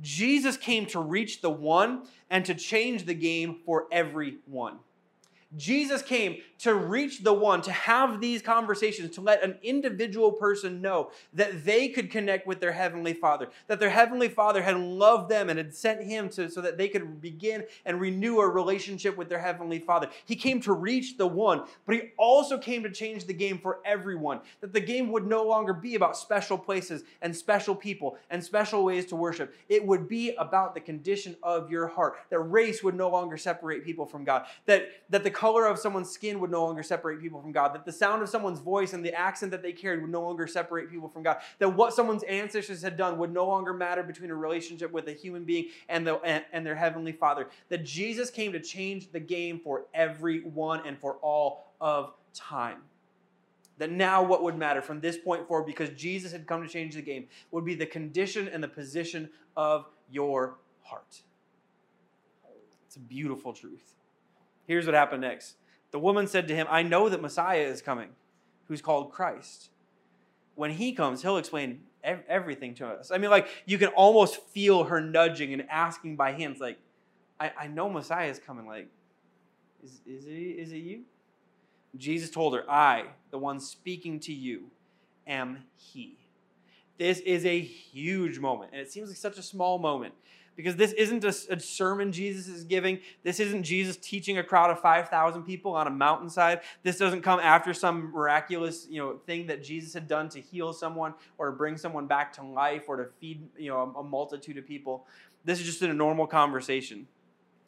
Jesus 0.00 0.56
came 0.56 0.86
to 0.86 1.00
reach 1.00 1.40
the 1.40 1.50
one 1.50 2.02
and 2.30 2.44
to 2.44 2.54
change 2.54 3.04
the 3.04 3.14
game 3.14 3.60
for 3.64 3.86
everyone. 3.90 4.78
Jesus 5.56 6.02
came 6.02 6.36
to 6.58 6.74
reach 6.74 7.22
the 7.22 7.32
one, 7.32 7.62
to 7.62 7.72
have 7.72 8.20
these 8.20 8.42
conversations, 8.42 9.14
to 9.14 9.20
let 9.20 9.42
an 9.42 9.56
individual 9.62 10.32
person 10.32 10.82
know 10.82 11.10
that 11.32 11.64
they 11.64 11.88
could 11.88 12.10
connect 12.10 12.46
with 12.46 12.60
their 12.60 12.72
Heavenly 12.72 13.14
Father, 13.14 13.48
that 13.66 13.80
their 13.80 13.90
Heavenly 13.90 14.28
Father 14.28 14.60
had 14.60 14.76
loved 14.76 15.30
them 15.30 15.48
and 15.48 15.56
had 15.56 15.74
sent 15.74 16.02
Him 16.02 16.28
to, 16.30 16.50
so 16.50 16.60
that 16.60 16.76
they 16.76 16.88
could 16.88 17.22
begin 17.22 17.64
and 17.86 18.00
renew 18.00 18.40
a 18.40 18.48
relationship 18.48 19.16
with 19.16 19.28
their 19.28 19.38
Heavenly 19.38 19.78
Father. 19.78 20.10
He 20.26 20.36
came 20.36 20.60
to 20.62 20.72
reach 20.72 21.16
the 21.16 21.26
one, 21.26 21.62
but 21.86 21.94
He 21.94 22.02
also 22.18 22.58
came 22.58 22.82
to 22.82 22.90
change 22.90 23.24
the 23.24 23.32
game 23.32 23.58
for 23.58 23.78
everyone, 23.86 24.40
that 24.60 24.74
the 24.74 24.80
game 24.80 25.10
would 25.12 25.26
no 25.26 25.44
longer 25.44 25.72
be 25.72 25.94
about 25.94 26.16
special 26.16 26.58
places 26.58 27.04
and 27.22 27.34
special 27.34 27.74
people 27.74 28.18
and 28.28 28.44
special 28.44 28.84
ways 28.84 29.06
to 29.06 29.16
worship. 29.16 29.54
It 29.68 29.86
would 29.86 30.08
be 30.08 30.34
about 30.34 30.74
the 30.74 30.80
condition 30.80 31.36
of 31.42 31.70
your 31.70 31.86
heart, 31.86 32.16
that 32.28 32.40
race 32.40 32.82
would 32.82 32.96
no 32.96 33.08
longer 33.08 33.38
separate 33.38 33.84
people 33.84 34.04
from 34.04 34.24
God, 34.24 34.44
that, 34.66 34.88
that 35.08 35.24
the 35.24 35.37
color 35.38 35.66
of 35.66 35.78
someone's 35.78 36.10
skin 36.10 36.40
would 36.40 36.50
no 36.50 36.64
longer 36.64 36.82
separate 36.82 37.20
people 37.20 37.40
from 37.40 37.52
God, 37.52 37.72
that 37.72 37.84
the 37.84 37.92
sound 37.92 38.22
of 38.22 38.28
someone's 38.28 38.58
voice 38.58 38.92
and 38.92 39.04
the 39.04 39.14
accent 39.14 39.52
that 39.52 39.62
they 39.62 39.70
carried 39.70 40.00
would 40.00 40.10
no 40.10 40.20
longer 40.20 40.48
separate 40.48 40.90
people 40.90 41.08
from 41.08 41.22
God, 41.22 41.36
that 41.60 41.68
what 41.68 41.94
someone's 41.94 42.24
ancestors 42.24 42.82
had 42.82 42.96
done 42.96 43.18
would 43.18 43.32
no 43.32 43.46
longer 43.46 43.72
matter 43.72 44.02
between 44.02 44.30
a 44.30 44.34
relationship 44.34 44.90
with 44.90 45.06
a 45.06 45.12
human 45.12 45.44
being 45.44 45.66
and, 45.88 46.04
the, 46.04 46.16
and, 46.22 46.44
and 46.52 46.66
their 46.66 46.74
heavenly 46.74 47.12
Father, 47.12 47.46
that 47.68 47.84
Jesus 47.84 48.30
came 48.30 48.50
to 48.50 48.58
change 48.58 49.12
the 49.12 49.20
game 49.20 49.60
for 49.60 49.84
everyone 49.94 50.82
and 50.84 50.98
for 50.98 51.18
all 51.22 51.72
of 51.80 52.14
time. 52.34 52.78
That 53.78 53.92
now 53.92 54.24
what 54.24 54.42
would 54.42 54.58
matter 54.58 54.82
from 54.82 55.00
this 55.00 55.16
point 55.16 55.46
forward, 55.46 55.66
because 55.66 55.90
Jesus 55.90 56.32
had 56.32 56.48
come 56.48 56.64
to 56.64 56.68
change 56.68 56.96
the 56.96 57.02
game, 57.02 57.28
would 57.52 57.64
be 57.64 57.76
the 57.76 57.86
condition 57.86 58.48
and 58.48 58.60
the 58.60 58.66
position 58.66 59.30
of 59.56 59.86
your 60.10 60.56
heart. 60.82 61.22
It's 62.88 62.96
a 62.96 63.00
beautiful 63.00 63.52
truth. 63.52 63.97
Here's 64.68 64.84
what 64.84 64.94
happened 64.94 65.22
next. 65.22 65.56
The 65.90 65.98
woman 65.98 66.26
said 66.26 66.46
to 66.48 66.54
him, 66.54 66.66
I 66.70 66.82
know 66.82 67.08
that 67.08 67.22
Messiah 67.22 67.62
is 67.62 67.80
coming, 67.80 68.10
who's 68.66 68.82
called 68.82 69.10
Christ. 69.10 69.70
When 70.54 70.70
he 70.70 70.92
comes, 70.92 71.22
he'll 71.22 71.38
explain 71.38 71.80
everything 72.04 72.74
to 72.74 72.86
us. 72.86 73.10
I 73.10 73.16
mean, 73.16 73.30
like, 73.30 73.48
you 73.64 73.78
can 73.78 73.88
almost 73.88 74.42
feel 74.48 74.84
her 74.84 75.00
nudging 75.00 75.54
and 75.54 75.64
asking 75.70 76.16
by 76.16 76.32
hints, 76.32 76.60
like, 76.60 76.78
I, 77.40 77.50
I 77.60 77.66
know 77.68 77.88
Messiah 77.88 78.28
is 78.28 78.38
coming. 78.38 78.66
Like, 78.66 78.88
is, 79.82 80.00
is, 80.06 80.26
it, 80.26 80.30
is 80.30 80.72
it 80.72 80.78
you? 80.78 81.02
Jesus 81.96 82.28
told 82.28 82.54
her, 82.54 82.70
I, 82.70 83.06
the 83.30 83.38
one 83.38 83.60
speaking 83.60 84.20
to 84.20 84.34
you, 84.34 84.64
am 85.26 85.64
he. 85.76 86.18
This 86.98 87.20
is 87.20 87.46
a 87.46 87.58
huge 87.58 88.38
moment, 88.38 88.72
and 88.72 88.80
it 88.82 88.92
seems 88.92 89.08
like 89.08 89.16
such 89.16 89.38
a 89.38 89.42
small 89.42 89.78
moment 89.78 90.12
because 90.58 90.74
this 90.74 90.90
isn't 90.94 91.22
a, 91.22 91.28
a, 91.28 91.60
sermon 91.60 92.10
Jesus 92.10 92.48
is 92.48 92.64
giving. 92.64 92.98
This 93.22 93.38
isn't 93.38 93.62
Jesus 93.62 93.96
teaching 93.96 94.38
a 94.38 94.42
crowd 94.42 94.72
of 94.72 94.80
5,000 94.80 95.44
people 95.44 95.72
on 95.76 95.86
a 95.86 95.90
mountainside. 95.90 96.62
This 96.82 96.98
doesn't 96.98 97.22
come 97.22 97.38
after 97.38 97.72
some 97.72 98.10
miraculous, 98.10 98.88
you 98.90 99.00
know, 99.00 99.20
thing 99.24 99.46
that 99.46 99.62
Jesus 99.62 99.94
had 99.94 100.08
done 100.08 100.28
to 100.30 100.40
heal 100.40 100.72
someone 100.72 101.14
or 101.38 101.46
to 101.46 101.52
bring 101.52 101.76
someone 101.76 102.08
back 102.08 102.32
to 102.32 102.42
life 102.42 102.86
or 102.88 102.96
to 102.96 103.06
feed, 103.20 103.48
you 103.56 103.70
know, 103.70 103.94
a, 103.96 104.00
a 104.00 104.02
multitude 104.02 104.58
of 104.58 104.66
people. 104.66 105.06
This 105.44 105.60
is 105.60 105.66
just 105.66 105.80
in 105.80 105.90
a 105.90 105.94
normal 105.94 106.26
conversation. 106.26 107.06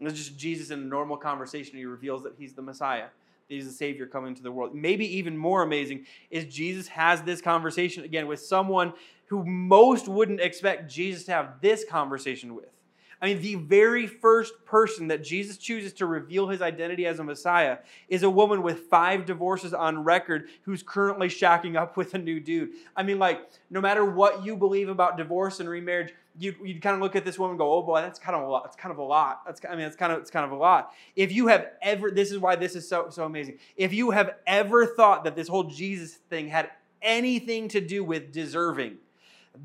This 0.00 0.14
is 0.14 0.18
just 0.26 0.36
Jesus 0.36 0.70
in 0.70 0.80
a 0.80 0.84
normal 0.84 1.16
conversation. 1.16 1.78
He 1.78 1.84
reveals 1.84 2.24
that 2.24 2.32
he's 2.36 2.54
the 2.54 2.62
Messiah 2.62 3.06
that 3.50 3.54
he's 3.54 3.66
the 3.66 3.72
Savior 3.72 4.06
coming 4.06 4.34
to 4.34 4.42
the 4.42 4.50
world. 4.50 4.74
Maybe 4.74 5.16
even 5.18 5.36
more 5.36 5.62
amazing 5.62 6.06
is 6.30 6.44
Jesus 6.44 6.88
has 6.88 7.22
this 7.22 7.40
conversation 7.40 8.04
again 8.04 8.26
with 8.26 8.40
someone 8.40 8.94
who 9.26 9.44
most 9.44 10.08
wouldn't 10.08 10.40
expect 10.40 10.90
Jesus 10.90 11.24
to 11.24 11.32
have 11.32 11.60
this 11.60 11.84
conversation 11.84 12.54
with. 12.56 12.79
I 13.22 13.26
mean, 13.26 13.42
the 13.42 13.56
very 13.56 14.06
first 14.06 14.64
person 14.64 15.08
that 15.08 15.22
Jesus 15.22 15.58
chooses 15.58 15.92
to 15.94 16.06
reveal 16.06 16.48
his 16.48 16.62
identity 16.62 17.06
as 17.06 17.18
a 17.18 17.24
Messiah 17.24 17.78
is 18.08 18.22
a 18.22 18.30
woman 18.30 18.62
with 18.62 18.80
five 18.86 19.26
divorces 19.26 19.74
on 19.74 20.04
record 20.04 20.48
who's 20.62 20.82
currently 20.82 21.28
shacking 21.28 21.76
up 21.76 21.98
with 21.98 22.14
a 22.14 22.18
new 22.18 22.40
dude. 22.40 22.70
I 22.96 23.02
mean, 23.02 23.18
like, 23.18 23.50
no 23.68 23.80
matter 23.80 24.06
what 24.06 24.44
you 24.44 24.56
believe 24.56 24.88
about 24.88 25.18
divorce 25.18 25.60
and 25.60 25.68
remarriage, 25.68 26.14
you'd, 26.38 26.56
you'd 26.64 26.80
kind 26.80 26.94
of 26.94 27.02
look 27.02 27.14
at 27.14 27.26
this 27.26 27.38
woman 27.38 27.52
and 27.52 27.58
go, 27.58 27.70
oh 27.74 27.82
boy, 27.82 28.00
that's 28.00 28.18
kind 28.18 28.34
of 28.34 28.42
a 28.42 28.50
lot. 28.50 28.64
It's 28.64 28.76
kind 28.76 28.90
of 28.90 28.96
a 28.96 29.02
lot. 29.02 29.42
That's 29.44 29.60
I 29.68 29.76
mean, 29.76 29.84
it's 29.84 29.96
kind 29.96 30.12
of 30.12 30.20
it's 30.20 30.30
kind 30.30 30.46
of 30.46 30.52
a 30.52 30.56
lot. 30.56 30.92
If 31.14 31.30
you 31.30 31.48
have 31.48 31.66
ever, 31.82 32.10
this 32.10 32.32
is 32.32 32.38
why 32.38 32.56
this 32.56 32.74
is 32.74 32.88
so 32.88 33.08
so 33.10 33.24
amazing. 33.24 33.58
If 33.76 33.92
you 33.92 34.12
have 34.12 34.36
ever 34.46 34.86
thought 34.86 35.24
that 35.24 35.36
this 35.36 35.48
whole 35.48 35.64
Jesus 35.64 36.14
thing 36.14 36.48
had 36.48 36.70
anything 37.02 37.68
to 37.68 37.82
do 37.82 38.02
with 38.02 38.32
deserving, 38.32 38.96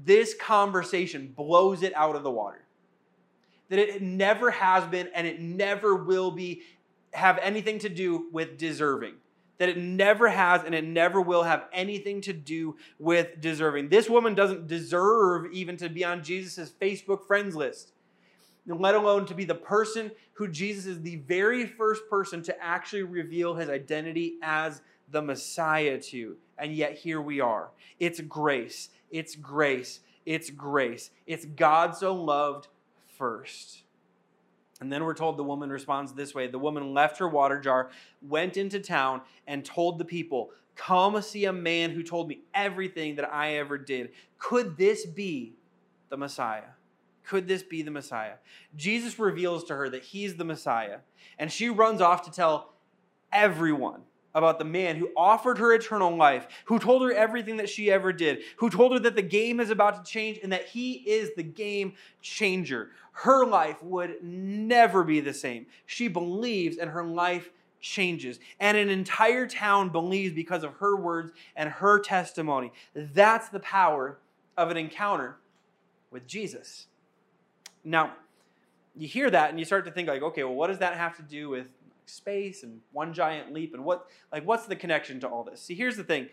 this 0.03 0.33
conversation 0.33 1.31
blows 1.33 1.83
it 1.83 1.93
out 1.95 2.17
of 2.17 2.23
the 2.23 2.31
water 2.31 2.64
that 3.69 3.79
it 3.79 4.01
never 4.01 4.51
has 4.51 4.85
been 4.85 5.09
and 5.15 5.25
it 5.25 5.39
never 5.39 5.95
will 5.95 6.31
be 6.31 6.61
have 7.13 7.39
anything 7.41 7.79
to 7.79 7.89
do 7.89 8.27
with 8.31 8.57
deserving 8.57 9.15
that 9.57 9.69
it 9.69 9.77
never 9.77 10.27
has 10.27 10.63
and 10.63 10.75
it 10.75 10.83
never 10.83 11.21
will 11.21 11.43
have 11.43 11.65
anything 11.71 12.21
to 12.21 12.33
do 12.33 12.75
with 12.99 13.39
deserving. 13.39 13.89
This 13.89 14.09
woman 14.09 14.35
doesn't 14.35 14.67
deserve 14.67 15.51
even 15.53 15.77
to 15.77 15.89
be 15.89 16.03
on 16.03 16.23
Jesus' 16.23 16.73
Facebook 16.81 17.25
friends 17.25 17.55
list, 17.55 17.93
let 18.67 18.95
alone 18.95 19.25
to 19.27 19.33
be 19.33 19.45
the 19.45 19.55
person 19.55 20.11
who 20.33 20.47
Jesus 20.47 20.85
is 20.85 21.01
the 21.01 21.17
very 21.17 21.65
first 21.65 22.03
person 22.09 22.43
to 22.43 22.63
actually 22.63 23.03
reveal 23.03 23.55
his 23.55 23.69
identity 23.69 24.35
as 24.41 24.81
the 25.11 25.21
Messiah 25.21 25.99
to. 26.01 26.35
And 26.57 26.73
yet 26.73 26.97
here 26.97 27.21
we 27.21 27.39
are. 27.39 27.69
It's 27.99 28.19
grace. 28.21 28.89
It's 29.11 29.35
grace. 29.35 30.01
It's 30.25 30.49
grace. 30.49 31.11
It's 31.27 31.45
God 31.45 31.95
so 31.95 32.13
loved 32.13 32.67
first. 33.17 33.83
And 34.81 34.91
then 34.91 35.03
we're 35.03 35.13
told 35.13 35.37
the 35.37 35.43
woman 35.43 35.69
responds 35.69 36.13
this 36.13 36.35
way 36.35 36.47
The 36.47 36.59
woman 36.59 36.93
left 36.93 37.19
her 37.19 37.27
water 37.27 37.59
jar, 37.59 37.89
went 38.21 38.57
into 38.57 38.79
town, 38.79 39.21
and 39.47 39.63
told 39.63 39.97
the 39.97 40.05
people, 40.05 40.51
Come 40.75 41.21
see 41.21 41.45
a 41.45 41.53
man 41.53 41.91
who 41.91 42.03
told 42.03 42.27
me 42.27 42.41
everything 42.53 43.15
that 43.15 43.31
I 43.31 43.55
ever 43.55 43.77
did. 43.77 44.11
Could 44.37 44.77
this 44.77 45.05
be 45.05 45.55
the 46.09 46.17
Messiah? 46.17 46.73
Could 47.23 47.47
this 47.47 47.63
be 47.63 47.81
the 47.81 47.91
Messiah? 47.91 48.35
Jesus 48.75 49.17
reveals 49.17 49.63
to 49.65 49.75
her 49.75 49.89
that 49.89 50.03
he's 50.03 50.35
the 50.35 50.43
Messiah, 50.43 50.99
and 51.39 51.51
she 51.51 51.69
runs 51.69 52.01
off 52.01 52.23
to 52.23 52.31
tell 52.31 52.73
everyone 53.31 54.01
about 54.35 54.59
the 54.59 54.65
man 54.65 54.97
who 54.97 55.09
offered 55.17 55.57
her 55.57 55.73
eternal 55.73 56.15
life, 56.15 56.45
who 56.65 56.77
told 56.77 57.01
her 57.01 57.11
everything 57.11 57.57
that 57.57 57.69
she 57.69 57.89
ever 57.89 58.13
did, 58.13 58.43
who 58.57 58.69
told 58.69 58.91
her 58.91 58.99
that 58.99 59.15
the 59.15 59.21
game 59.21 59.59
is 59.59 59.71
about 59.71 60.05
to 60.05 60.11
change 60.11 60.39
and 60.43 60.51
that 60.51 60.67
he 60.67 60.93
is 60.93 61.31
the 61.35 61.43
game 61.43 61.93
changer. 62.21 62.91
Her 63.13 63.45
life 63.45 63.81
would 63.81 64.21
never 64.21 65.03
be 65.03 65.21
the 65.21 65.33
same. 65.33 65.65
She 65.85 66.09
believes 66.09 66.77
and 66.77 66.91
her 66.91 67.03
life 67.03 67.49
changes. 67.79 68.39
And 68.59 68.77
an 68.77 68.89
entire 68.89 69.47
town 69.47 69.89
believes 69.89 70.33
because 70.33 70.63
of 70.63 70.73
her 70.75 70.97
words 70.97 71.31
and 71.55 71.69
her 71.69 71.99
testimony. 71.99 72.73
That's 72.93 73.47
the 73.47 73.61
power 73.61 74.17
of 74.57 74.69
an 74.69 74.75
encounter 74.75 75.37
with 76.11 76.27
Jesus. 76.27 76.87
Now, 77.85 78.13
you 78.97 79.07
hear 79.07 79.29
that 79.29 79.49
and 79.49 79.59
you 79.59 79.65
start 79.65 79.85
to 79.85 79.91
think 79.91 80.09
like, 80.09 80.21
okay, 80.21 80.43
well, 80.43 80.55
what 80.55 80.67
does 80.67 80.79
that 80.79 80.97
have 80.97 81.15
to 81.17 81.23
do 81.23 81.47
with 81.49 81.67
space 82.05 82.63
and 82.63 82.81
one 82.91 83.13
giant 83.13 83.53
leap 83.53 83.73
and 83.73 83.83
what 83.83 84.07
like 84.31 84.45
what's 84.45 84.65
the 84.65 84.75
connection 84.75 85.19
to 85.19 85.27
all 85.27 85.43
this? 85.43 85.61
See 85.61 85.75
here's 85.75 85.97
the 85.97 86.03
thing. 86.03 86.27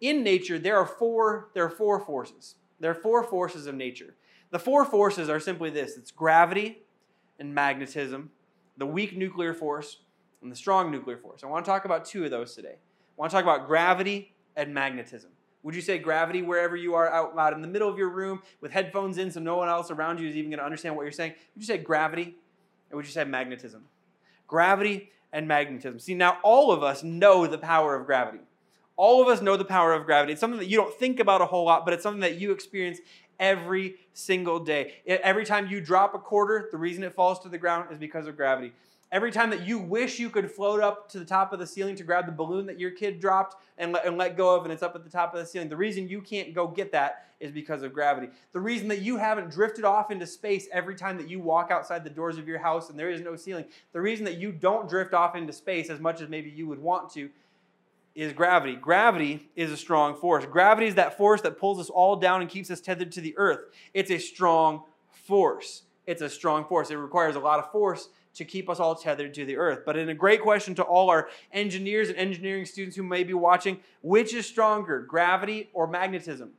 In 0.00 0.22
nature 0.22 0.58
there 0.58 0.76
are 0.76 0.86
four 0.86 1.50
there 1.54 1.64
are 1.64 1.70
four 1.70 2.00
forces. 2.00 2.56
There 2.78 2.90
are 2.90 2.94
four 2.94 3.22
forces 3.24 3.66
of 3.66 3.74
nature. 3.74 4.14
The 4.50 4.58
four 4.58 4.84
forces 4.84 5.28
are 5.28 5.40
simply 5.40 5.70
this. 5.70 5.96
It's 5.96 6.10
gravity 6.10 6.82
and 7.38 7.54
magnetism 7.54 8.30
the 8.80 8.86
weak 8.86 9.14
nuclear 9.16 9.52
force 9.52 9.98
and 10.42 10.50
the 10.50 10.56
strong 10.56 10.90
nuclear 10.90 11.18
force. 11.18 11.44
I 11.44 11.46
want 11.46 11.64
to 11.64 11.70
talk 11.70 11.84
about 11.84 12.06
two 12.06 12.24
of 12.24 12.30
those 12.30 12.54
today. 12.54 12.76
I 12.78 13.14
want 13.16 13.30
to 13.30 13.36
talk 13.36 13.44
about 13.44 13.66
gravity 13.66 14.34
and 14.56 14.72
magnetism. 14.72 15.30
Would 15.62 15.74
you 15.74 15.82
say 15.82 15.98
gravity 15.98 16.40
wherever 16.40 16.74
you 16.74 16.94
are 16.94 17.12
out 17.12 17.36
loud 17.36 17.52
in 17.52 17.60
the 17.60 17.68
middle 17.68 17.90
of 17.90 17.98
your 17.98 18.08
room 18.08 18.42
with 18.62 18.72
headphones 18.72 19.18
in 19.18 19.30
so 19.30 19.38
no 19.38 19.56
one 19.56 19.68
else 19.68 19.90
around 19.90 20.18
you 20.18 20.28
is 20.28 20.34
even 20.34 20.50
going 20.50 20.58
to 20.58 20.64
understand 20.64 20.96
what 20.96 21.02
you're 21.02 21.12
saying? 21.12 21.34
Would 21.54 21.62
you 21.62 21.66
say 21.66 21.76
gravity? 21.76 22.36
Or 22.90 22.96
would 22.96 23.04
you 23.04 23.12
say 23.12 23.24
magnetism? 23.24 23.84
Gravity 24.50 25.12
and 25.32 25.46
magnetism. 25.46 26.00
See, 26.00 26.14
now 26.14 26.38
all 26.42 26.72
of 26.72 26.82
us 26.82 27.04
know 27.04 27.46
the 27.46 27.56
power 27.56 27.94
of 27.94 28.04
gravity. 28.04 28.40
All 28.96 29.22
of 29.22 29.28
us 29.28 29.40
know 29.40 29.56
the 29.56 29.64
power 29.64 29.92
of 29.94 30.04
gravity. 30.06 30.32
It's 30.32 30.40
something 30.40 30.58
that 30.58 30.66
you 30.66 30.76
don't 30.76 30.92
think 30.92 31.20
about 31.20 31.40
a 31.40 31.46
whole 31.46 31.64
lot, 31.64 31.84
but 31.84 31.94
it's 31.94 32.02
something 32.02 32.22
that 32.22 32.38
you 32.38 32.50
experience 32.50 32.98
every 33.38 33.94
single 34.12 34.58
day. 34.58 34.94
Every 35.06 35.46
time 35.46 35.68
you 35.68 35.80
drop 35.80 36.16
a 36.16 36.18
quarter, 36.18 36.68
the 36.72 36.78
reason 36.78 37.04
it 37.04 37.14
falls 37.14 37.38
to 37.44 37.48
the 37.48 37.58
ground 37.58 37.92
is 37.92 37.98
because 37.98 38.26
of 38.26 38.36
gravity. 38.36 38.72
Every 39.12 39.32
time 39.32 39.50
that 39.50 39.66
you 39.66 39.78
wish 39.78 40.20
you 40.20 40.30
could 40.30 40.48
float 40.48 40.80
up 40.80 41.08
to 41.10 41.18
the 41.18 41.24
top 41.24 41.52
of 41.52 41.58
the 41.58 41.66
ceiling 41.66 41.96
to 41.96 42.04
grab 42.04 42.26
the 42.26 42.32
balloon 42.32 42.66
that 42.66 42.78
your 42.78 42.92
kid 42.92 43.18
dropped 43.18 43.56
and 43.76 43.92
let, 43.92 44.06
and 44.06 44.16
let 44.16 44.36
go 44.36 44.54
of, 44.54 44.62
and 44.62 44.72
it's 44.72 44.84
up 44.84 44.94
at 44.94 45.02
the 45.02 45.10
top 45.10 45.34
of 45.34 45.40
the 45.40 45.46
ceiling, 45.46 45.68
the 45.68 45.76
reason 45.76 46.08
you 46.08 46.20
can't 46.20 46.54
go 46.54 46.68
get 46.68 46.92
that 46.92 47.26
is 47.40 47.50
because 47.50 47.82
of 47.82 47.92
gravity. 47.92 48.28
The 48.52 48.60
reason 48.60 48.86
that 48.88 49.00
you 49.00 49.16
haven't 49.16 49.50
drifted 49.50 49.84
off 49.84 50.12
into 50.12 50.26
space 50.26 50.68
every 50.72 50.94
time 50.94 51.16
that 51.16 51.28
you 51.28 51.40
walk 51.40 51.72
outside 51.72 52.04
the 52.04 52.10
doors 52.10 52.38
of 52.38 52.46
your 52.46 52.60
house 52.60 52.88
and 52.88 52.96
there 52.96 53.10
is 53.10 53.20
no 53.20 53.34
ceiling, 53.34 53.64
the 53.92 54.00
reason 54.00 54.24
that 54.26 54.36
you 54.36 54.52
don't 54.52 54.88
drift 54.88 55.12
off 55.12 55.34
into 55.34 55.52
space 55.52 55.90
as 55.90 55.98
much 55.98 56.20
as 56.20 56.28
maybe 56.28 56.50
you 56.50 56.68
would 56.68 56.80
want 56.80 57.10
to 57.14 57.30
is 58.14 58.32
gravity. 58.32 58.76
Gravity 58.76 59.48
is 59.56 59.72
a 59.72 59.76
strong 59.76 60.14
force. 60.14 60.44
Gravity 60.46 60.86
is 60.86 60.94
that 60.96 61.16
force 61.16 61.40
that 61.40 61.58
pulls 61.58 61.80
us 61.80 61.90
all 61.90 62.14
down 62.14 62.42
and 62.42 62.50
keeps 62.50 62.70
us 62.70 62.80
tethered 62.80 63.10
to 63.12 63.20
the 63.20 63.36
earth. 63.36 63.60
It's 63.92 64.10
a 64.10 64.18
strong 64.18 64.84
force. 65.10 65.82
It's 66.06 66.22
a 66.22 66.28
strong 66.28 66.64
force. 66.64 66.90
It 66.90 66.96
requires 66.96 67.34
a 67.36 67.40
lot 67.40 67.58
of 67.58 67.70
force 67.72 68.08
to 68.34 68.44
keep 68.44 68.70
us 68.70 68.78
all 68.78 68.94
tethered 68.94 69.34
to 69.34 69.44
the 69.44 69.56
earth. 69.56 69.80
But 69.84 69.96
in 69.96 70.08
a 70.08 70.14
great 70.14 70.40
question 70.40 70.74
to 70.76 70.82
all 70.82 71.10
our 71.10 71.28
engineers 71.52 72.08
and 72.08 72.18
engineering 72.18 72.64
students 72.64 72.96
who 72.96 73.02
may 73.02 73.24
be 73.24 73.34
watching, 73.34 73.80
which 74.02 74.34
is 74.34 74.46
stronger, 74.46 75.00
gravity 75.00 75.70
or 75.72 75.86
magnetism? 75.86 76.52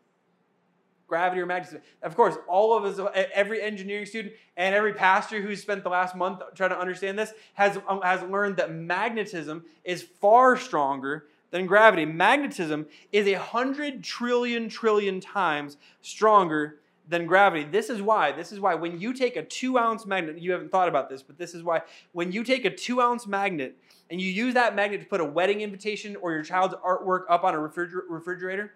Gravity 1.07 1.41
or 1.41 1.45
magnetism? 1.45 1.81
Of 2.01 2.15
course, 2.15 2.36
all 2.47 2.77
of 2.77 2.84
us, 2.84 2.99
every 3.34 3.62
engineering 3.62 4.05
student 4.05 4.34
and 4.57 4.75
every 4.75 4.93
pastor 4.93 5.41
who's 5.41 5.62
spent 5.62 5.84
the 5.84 5.89
last 5.89 6.15
month 6.15 6.41
trying 6.55 6.71
to 6.71 6.79
understand 6.79 7.17
this 7.17 7.34
has, 7.53 7.77
um, 7.88 8.01
has 8.01 8.21
learned 8.23 8.57
that 8.57 8.73
magnetism 8.73 9.63
is 9.84 10.01
far 10.01 10.57
stronger 10.57 11.25
than 11.51 11.65
gravity. 11.65 12.05
Magnetism 12.05 12.86
is 13.12 13.27
a 13.27 13.34
hundred 13.34 14.03
trillion 14.03 14.69
trillion 14.69 15.19
times 15.19 15.77
stronger 16.01 16.80
than 17.07 17.25
gravity. 17.25 17.63
This 17.63 17.89
is 17.89 18.01
why. 18.01 18.31
This 18.31 18.51
is 18.51 18.59
why 18.59 18.75
when 18.75 18.99
you 18.99 19.13
take 19.13 19.35
a 19.35 19.43
two 19.43 19.77
ounce 19.77 20.05
magnet, 20.05 20.39
you 20.39 20.51
haven't 20.51 20.71
thought 20.71 20.87
about 20.87 21.09
this, 21.09 21.21
but 21.23 21.37
this 21.37 21.53
is 21.53 21.63
why. 21.63 21.81
When 22.11 22.31
you 22.31 22.43
take 22.43 22.65
a 22.65 22.69
two 22.69 23.01
ounce 23.01 23.27
magnet 23.27 23.75
and 24.09 24.21
you 24.21 24.29
use 24.29 24.53
that 24.53 24.75
magnet 24.75 25.01
to 25.01 25.07
put 25.07 25.21
a 25.21 25.25
wedding 25.25 25.61
invitation 25.61 26.15
or 26.15 26.31
your 26.31 26.43
child's 26.43 26.75
artwork 26.75 27.23
up 27.29 27.43
on 27.43 27.53
a 27.53 27.57
refriger- 27.57 28.03
refrigerator, 28.09 28.73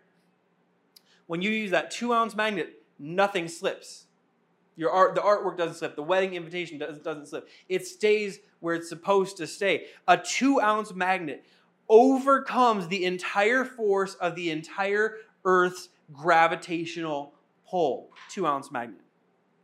when 1.27 1.41
you 1.41 1.49
use 1.49 1.71
that 1.71 1.91
two 1.91 2.13
ounce 2.13 2.35
magnet, 2.35 2.81
nothing 2.99 3.47
slips. 3.47 4.05
Your 4.75 4.91
art, 4.91 5.15
the 5.15 5.21
artwork 5.21 5.57
doesn't 5.57 5.75
slip. 5.75 5.95
The 5.95 6.03
wedding 6.03 6.33
invitation 6.33 6.77
doesn't, 6.77 7.03
doesn't 7.03 7.27
slip. 7.27 7.47
It 7.69 7.87
stays 7.87 8.39
where 8.59 8.75
it's 8.75 8.89
supposed 8.89 9.37
to 9.37 9.47
stay. 9.47 9.85
A 10.07 10.17
two 10.17 10.59
ounce 10.59 10.93
magnet 10.93 11.45
overcomes 11.87 12.87
the 12.87 13.05
entire 13.05 13.63
force 13.63 14.15
of 14.15 14.35
the 14.35 14.49
entire 14.51 15.17
Earth's 15.45 15.89
gravitational 16.11 17.34
Two 18.29 18.47
ounce 18.47 18.71
magnet. 18.71 19.01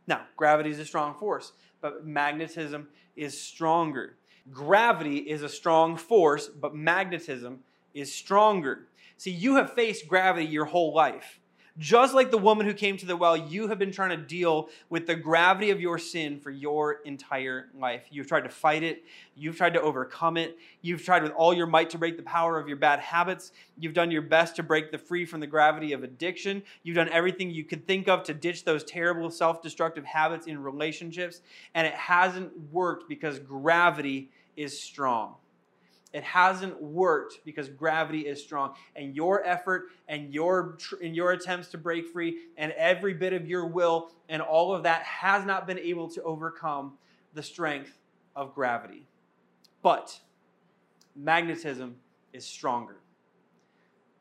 Now, 0.06 0.26
gravity 0.36 0.70
is 0.70 0.78
a 0.78 0.84
strong 0.84 1.14
force, 1.14 1.52
but 1.80 2.04
magnetism 2.04 2.88
is 3.16 3.40
stronger. 3.40 4.16
Gravity 4.50 5.18
is 5.18 5.42
a 5.42 5.48
strong 5.48 5.96
force, 5.96 6.48
but 6.48 6.74
magnetism 6.74 7.60
is 7.94 8.12
stronger. 8.12 8.88
See, 9.16 9.30
you 9.30 9.56
have 9.56 9.72
faced 9.72 10.08
gravity 10.08 10.46
your 10.46 10.66
whole 10.66 10.92
life. 10.92 11.40
Just 11.78 12.14
like 12.14 12.30
the 12.30 12.38
woman 12.38 12.66
who 12.66 12.74
came 12.74 12.98
to 12.98 13.06
the 13.06 13.16
well, 13.16 13.34
you 13.34 13.68
have 13.68 13.78
been 13.78 13.92
trying 13.92 14.10
to 14.10 14.22
deal 14.22 14.68
with 14.90 15.06
the 15.06 15.14
gravity 15.14 15.70
of 15.70 15.80
your 15.80 15.96
sin 15.96 16.38
for 16.38 16.50
your 16.50 17.00
entire 17.06 17.70
life. 17.78 18.04
You've 18.10 18.26
tried 18.26 18.42
to 18.42 18.50
fight 18.50 18.82
it. 18.82 19.04
You've 19.36 19.56
tried 19.56 19.72
to 19.72 19.80
overcome 19.80 20.36
it. 20.36 20.58
You've 20.82 21.02
tried 21.02 21.22
with 21.22 21.32
all 21.32 21.54
your 21.54 21.66
might 21.66 21.88
to 21.90 21.98
break 21.98 22.18
the 22.18 22.22
power 22.24 22.60
of 22.60 22.68
your 22.68 22.76
bad 22.76 23.00
habits. 23.00 23.52
You've 23.78 23.94
done 23.94 24.10
your 24.10 24.20
best 24.20 24.54
to 24.56 24.62
break 24.62 24.92
the 24.92 24.98
free 24.98 25.24
from 25.24 25.40
the 25.40 25.46
gravity 25.46 25.94
of 25.94 26.02
addiction. 26.02 26.62
You've 26.82 26.96
done 26.96 27.08
everything 27.08 27.50
you 27.50 27.64
could 27.64 27.86
think 27.86 28.06
of 28.06 28.22
to 28.24 28.34
ditch 28.34 28.64
those 28.64 28.84
terrible 28.84 29.30
self 29.30 29.62
destructive 29.62 30.04
habits 30.04 30.46
in 30.46 30.62
relationships. 30.62 31.40
And 31.74 31.86
it 31.86 31.94
hasn't 31.94 32.52
worked 32.70 33.08
because 33.08 33.38
gravity 33.38 34.28
is 34.58 34.78
strong. 34.78 35.36
It 36.12 36.24
hasn't 36.24 36.80
worked 36.80 37.40
because 37.44 37.68
gravity 37.68 38.26
is 38.26 38.42
strong, 38.42 38.74
and 38.94 39.16
your 39.16 39.44
effort 39.46 39.84
and 40.08 40.32
your 40.32 40.76
and 41.02 41.16
your 41.16 41.32
attempts 41.32 41.68
to 41.68 41.78
break 41.78 42.08
free 42.08 42.38
and 42.58 42.72
every 42.72 43.14
bit 43.14 43.32
of 43.32 43.48
your 43.48 43.66
will 43.66 44.12
and 44.28 44.42
all 44.42 44.74
of 44.74 44.82
that 44.82 45.02
has 45.04 45.46
not 45.46 45.66
been 45.66 45.78
able 45.78 46.08
to 46.10 46.22
overcome 46.22 46.94
the 47.34 47.42
strength 47.42 47.98
of 48.36 48.54
gravity. 48.54 49.06
But 49.82 50.20
magnetism 51.16 51.96
is 52.32 52.44
stronger. 52.44 52.96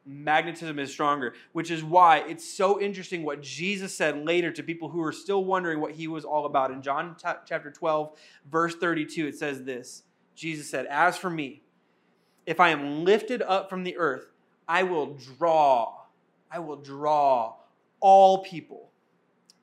Magnetism 0.06 0.80
is 0.80 0.92
stronger, 0.92 1.36
which 1.52 1.70
is 1.70 1.84
why 1.84 2.20
it's 2.28 2.48
so 2.48 2.82
interesting 2.82 3.24
what 3.24 3.42
Jesus 3.44 3.94
said 3.94 4.26
later 4.26 4.52
to 4.52 4.64
people 4.64 4.90
who 4.90 5.02
are 5.04 5.12
still 5.12 5.46
wondering 5.46 5.80
what 5.80 5.92
he 5.92 6.08
was 6.08 6.26
all 6.26 6.46
about. 6.46 6.72
In 6.72 6.82
John 6.82 7.16
chapter 7.46 7.70
12, 7.70 8.18
verse 8.50 8.76
32, 8.76 9.28
it 9.28 9.36
says 9.36 9.64
this 9.64 10.04
Jesus 10.34 10.70
said, 10.70 10.88
As 10.88 11.18
for 11.18 11.30
me, 11.30 11.62
if 12.46 12.60
I 12.60 12.70
am 12.70 13.04
lifted 13.04 13.42
up 13.42 13.70
from 13.70 13.84
the 13.84 13.98
earth, 13.98 14.32
I 14.68 14.84
will 14.84 15.18
draw, 15.38 15.94
I 16.52 16.60
will 16.60 16.78
draw 16.78 17.56
all 18.00 18.40
people 18.40 18.90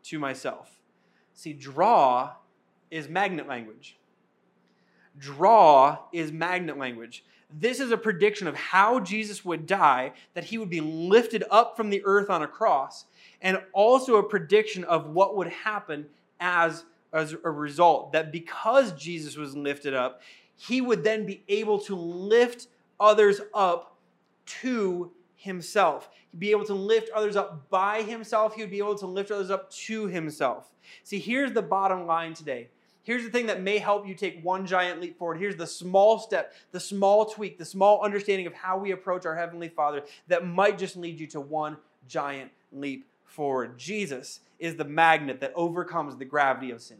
to 0.04 0.18
myself. 0.18 0.70
See, 1.34 1.52
draw 1.52 2.32
is 2.90 3.08
magnet 3.08 3.46
language. 3.46 3.96
Draw 5.18 5.98
is 6.12 6.32
magnet 6.32 6.78
language. 6.78 7.24
This 7.50 7.80
is 7.80 7.90
a 7.90 7.96
prediction 7.96 8.46
of 8.46 8.54
how 8.54 9.00
Jesus 9.00 9.44
would 9.44 9.66
die, 9.66 10.12
that 10.34 10.44
he 10.44 10.58
would 10.58 10.68
be 10.68 10.80
lifted 10.80 11.44
up 11.50 11.76
from 11.76 11.90
the 11.90 12.02
earth 12.04 12.28
on 12.28 12.42
a 12.42 12.46
cross, 12.46 13.06
and 13.40 13.58
also 13.72 14.16
a 14.16 14.22
prediction 14.22 14.84
of 14.84 15.08
what 15.10 15.36
would 15.36 15.48
happen 15.48 16.06
as, 16.40 16.84
as 17.12 17.32
a 17.32 17.50
result. 17.50 18.12
That 18.12 18.30
because 18.30 18.92
Jesus 18.92 19.36
was 19.36 19.56
lifted 19.56 19.94
up, 19.94 20.20
he 20.58 20.80
would 20.80 21.04
then 21.04 21.24
be 21.24 21.42
able 21.48 21.78
to 21.78 21.94
lift 21.94 22.66
others 23.00 23.40
up 23.54 23.96
to 24.44 25.12
himself. 25.36 26.10
He'd 26.30 26.40
be 26.40 26.50
able 26.50 26.64
to 26.66 26.74
lift 26.74 27.10
others 27.14 27.36
up 27.36 27.70
by 27.70 28.02
himself. 28.02 28.54
He 28.54 28.62
would 28.62 28.70
be 28.70 28.78
able 28.78 28.98
to 28.98 29.06
lift 29.06 29.30
others 29.30 29.50
up 29.50 29.70
to 29.70 30.06
himself. 30.08 30.68
See, 31.04 31.20
here's 31.20 31.52
the 31.52 31.62
bottom 31.62 32.06
line 32.06 32.34
today. 32.34 32.68
Here's 33.04 33.22
the 33.22 33.30
thing 33.30 33.46
that 33.46 33.62
may 33.62 33.78
help 33.78 34.06
you 34.06 34.14
take 34.14 34.42
one 34.42 34.66
giant 34.66 35.00
leap 35.00 35.16
forward. 35.16 35.38
Here's 35.38 35.56
the 35.56 35.66
small 35.66 36.18
step, 36.18 36.52
the 36.72 36.80
small 36.80 37.24
tweak, 37.24 37.56
the 37.56 37.64
small 37.64 38.02
understanding 38.02 38.46
of 38.46 38.52
how 38.52 38.76
we 38.76 38.90
approach 38.90 39.24
our 39.24 39.36
Heavenly 39.36 39.68
Father 39.68 40.02
that 40.26 40.44
might 40.44 40.76
just 40.76 40.96
lead 40.96 41.20
you 41.20 41.26
to 41.28 41.40
one 41.40 41.76
giant 42.08 42.50
leap 42.72 43.06
forward. 43.24 43.78
Jesus 43.78 44.40
is 44.58 44.74
the 44.74 44.84
magnet 44.84 45.40
that 45.40 45.52
overcomes 45.54 46.16
the 46.16 46.24
gravity 46.24 46.72
of 46.72 46.82
sin. 46.82 46.98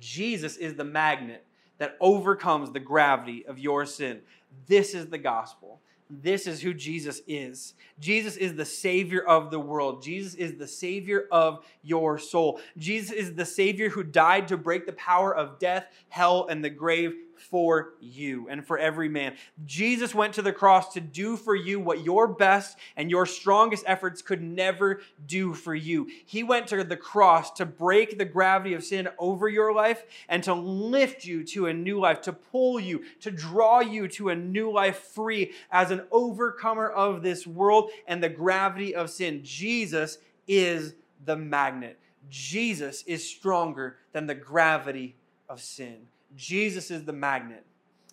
Jesus 0.00 0.56
is 0.56 0.74
the 0.74 0.84
magnet 0.84 1.46
that 1.78 1.96
overcomes 2.00 2.70
the 2.70 2.80
gravity 2.80 3.44
of 3.46 3.58
your 3.58 3.86
sin. 3.86 4.20
This 4.66 4.94
is 4.94 5.06
the 5.06 5.18
gospel. 5.18 5.80
This 6.10 6.46
is 6.46 6.60
who 6.60 6.74
Jesus 6.74 7.22
is. 7.26 7.74
Jesus 7.98 8.36
is 8.36 8.54
the 8.54 8.64
Savior 8.64 9.22
of 9.22 9.50
the 9.50 9.58
world. 9.58 10.02
Jesus 10.02 10.34
is 10.34 10.54
the 10.54 10.66
Savior 10.66 11.26
of 11.32 11.64
your 11.82 12.18
soul. 12.18 12.60
Jesus 12.76 13.10
is 13.12 13.34
the 13.34 13.46
Savior 13.46 13.88
who 13.88 14.02
died 14.02 14.48
to 14.48 14.56
break 14.56 14.86
the 14.86 14.92
power 14.92 15.34
of 15.34 15.58
death, 15.58 15.86
hell, 16.08 16.46
and 16.48 16.62
the 16.62 16.70
grave 16.70 17.14
for 17.38 17.94
you 18.00 18.48
and 18.48 18.66
for 18.66 18.78
every 18.78 19.08
man. 19.08 19.36
Jesus 19.64 20.14
went 20.14 20.34
to 20.34 20.42
the 20.42 20.52
cross 20.52 20.92
to 20.94 21.00
do 21.00 21.36
for 21.36 21.54
you 21.54 21.80
what 21.80 22.04
your 22.04 22.28
best 22.28 22.78
and 22.96 23.10
your 23.10 23.26
strongest 23.26 23.84
efforts 23.86 24.22
could 24.22 24.42
never 24.42 25.00
do 25.26 25.54
for 25.54 25.74
you. 25.74 26.08
He 26.24 26.42
went 26.42 26.66
to 26.68 26.84
the 26.84 26.96
cross 26.96 27.50
to 27.52 27.66
break 27.66 28.18
the 28.18 28.24
gravity 28.24 28.74
of 28.74 28.84
sin 28.84 29.08
over 29.18 29.48
your 29.48 29.72
life 29.72 30.04
and 30.28 30.42
to 30.44 30.54
lift 30.54 31.24
you 31.24 31.44
to 31.44 31.66
a 31.66 31.74
new 31.74 32.00
life, 32.00 32.20
to 32.22 32.32
pull 32.32 32.78
you, 32.80 33.04
to 33.20 33.30
draw 33.30 33.80
you 33.80 34.08
to 34.08 34.30
a 34.30 34.34
new 34.34 34.70
life 34.70 34.98
free 34.98 35.52
as 35.70 35.90
an 35.90 36.02
overcomer 36.10 36.88
of 36.88 37.22
this 37.22 37.46
world 37.46 37.90
and 38.06 38.22
the 38.22 38.28
gravity 38.28 38.94
of 38.94 39.10
sin. 39.10 39.40
Jesus 39.42 40.18
is 40.46 40.94
the 41.24 41.36
magnet. 41.36 41.98
Jesus 42.28 43.02
is 43.04 43.28
stronger 43.28 43.96
than 44.12 44.26
the 44.26 44.34
gravity 44.34 45.16
of 45.48 45.60
sin. 45.60 46.06
Jesus 46.36 46.90
is 46.90 47.04
the 47.04 47.12
magnet 47.12 47.64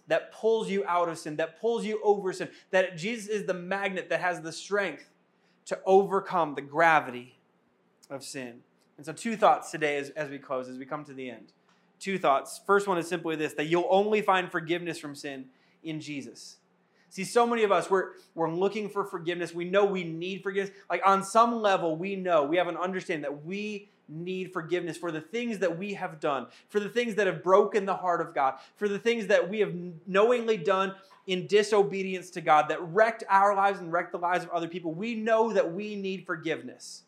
that 0.08 0.34
pulls 0.34 0.70
you 0.70 0.84
out 0.86 1.10
of 1.10 1.18
sin, 1.18 1.38
that 1.38 1.60
pulls 1.60 1.86
you 1.86 2.00
over 2.04 2.34
sin, 2.34 2.50
that 2.72 2.98
Jesus 2.98 3.30
is 3.30 3.46
the 3.46 3.54
magnet 3.54 4.10
that 4.10 4.20
has 4.20 4.42
the 4.42 4.52
strength 4.52 5.10
to 5.66 5.80
overcome 5.86 6.56
the 6.56 6.62
gravity 6.62 7.40
of 8.10 8.24
sin. 8.24 8.60
And 8.98 9.06
so, 9.06 9.14
two 9.14 9.38
thoughts 9.38 9.72
today 9.72 9.98
as, 9.98 10.10
as 10.12 10.30
we 10.30 10.38
close, 10.38 10.68
as 10.68 10.78
we 10.78 10.86
come 10.86 11.06
to 11.06 11.14
the 11.14 11.30
end. 11.30 11.54
Two 12.00 12.18
thoughts. 12.18 12.60
First 12.66 12.88
one 12.88 12.98
is 12.98 13.08
simply 13.08 13.36
this 13.36 13.54
that 13.54 13.68
you'll 13.68 13.88
only 13.90 14.22
find 14.22 14.52
forgiveness 14.52 14.98
from 15.00 15.16
sin 15.16 15.46
in 15.84 16.02
Jesus. 16.02 16.58
See, 17.10 17.26
so 17.26 17.46
many 17.46 17.64
of 17.64 17.74
us, 17.74 17.90
we're, 17.90 18.12
we're 18.36 18.50
looking 18.50 18.90
for 18.90 19.04
forgiveness. 19.04 19.54
We 19.54 19.66
know 19.66 19.84
we 19.84 20.06
need 20.06 20.44
forgiveness. 20.44 20.74
Like 20.90 21.02
on 21.06 21.24
some 21.24 21.62
level, 21.62 21.98
we 21.98 22.16
know, 22.16 22.44
we 22.44 22.56
have 22.56 22.70
an 22.70 22.78
understanding 22.78 23.24
that 23.24 23.46
we 23.46 23.90
need 24.12 24.52
forgiveness 24.54 24.98
for 24.98 25.12
the 25.12 25.22
things 25.22 25.60
that 25.60 25.78
we 25.78 25.94
have 25.94 26.20
done, 26.20 26.48
for 26.70 26.80
the 26.80 26.90
things 26.90 27.16
that 27.16 27.28
have 27.28 27.44
broken 27.44 27.86
the 27.86 27.96
heart 27.96 28.22
of 28.22 28.36
God, 28.36 28.56
for 28.76 28.88
the 28.88 29.00
things 29.00 29.28
that 29.28 29.50
we 29.50 29.60
have 29.60 29.74
knowingly 30.06 30.58
done 30.58 30.94
in 31.28 31.48
disobedience 31.48 32.30
to 32.32 32.42
God 32.42 32.68
that 32.70 32.82
wrecked 32.82 33.24
our 33.30 33.56
lives 33.56 33.80
and 33.80 33.92
wrecked 33.92 34.12
the 34.12 34.18
lives 34.18 34.44
of 34.44 34.50
other 34.52 34.68
people. 34.68 34.94
We 34.94 35.16
know 35.16 35.54
that 35.54 35.74
we 35.74 35.96
need 35.96 36.26
forgiveness 36.26 37.04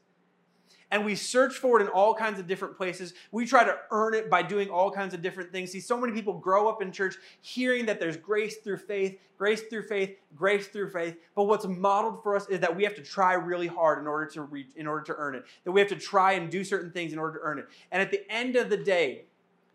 and 0.94 1.04
we 1.04 1.16
search 1.16 1.56
for 1.56 1.80
it 1.80 1.82
in 1.82 1.88
all 1.88 2.14
kinds 2.14 2.40
of 2.40 2.46
different 2.46 2.78
places. 2.78 3.16
We 3.32 3.48
try 3.48 3.64
to 3.64 3.76
earn 3.90 4.14
it 4.14 4.30
by 4.30 4.44
doing 4.44 4.70
all 4.70 4.92
kinds 4.92 5.16
of 5.16 5.24
different 5.24 5.52
things. 5.52 5.72
See, 5.72 5.80
so 5.80 6.00
many 6.00 6.14
people 6.14 6.36
grow 6.36 6.70
up 6.70 6.84
in 6.84 6.92
church 6.92 7.16
hearing 7.42 7.88
that 7.88 8.00
there's 8.00 8.16
grace 8.16 8.58
through 8.58 8.78
faith, 8.78 9.20
grace 9.36 9.64
through 9.64 9.88
faith, 9.88 10.16
grace 10.36 10.68
through 10.68 10.92
faith. 10.92 11.16
But 11.36 11.46
what's 11.46 11.66
modeled 11.66 12.22
for 12.22 12.36
us 12.36 12.48
is 12.48 12.60
that 12.60 12.76
we 12.76 12.84
have 12.84 12.94
to 12.94 13.02
try 13.02 13.34
really 13.34 13.66
hard 13.66 13.98
in 13.98 14.08
order 14.08 14.28
to 14.34 14.44
reach, 14.44 14.68
in 14.76 14.86
order 14.86 15.04
to 15.06 15.16
earn 15.18 15.34
it. 15.34 15.46
That 15.64 15.72
we 15.72 15.80
have 15.82 15.90
to 15.90 15.96
try 15.96 16.34
and 16.34 16.52
do 16.52 16.64
certain 16.64 16.92
things 16.92 17.12
in 17.12 17.18
order 17.18 17.40
to 17.40 17.44
earn 17.44 17.58
it. 17.58 17.66
And 17.92 18.00
at 18.00 18.12
the 18.12 18.32
end 18.32 18.56
of 18.56 18.70
the 18.70 18.78
day, 18.78 19.26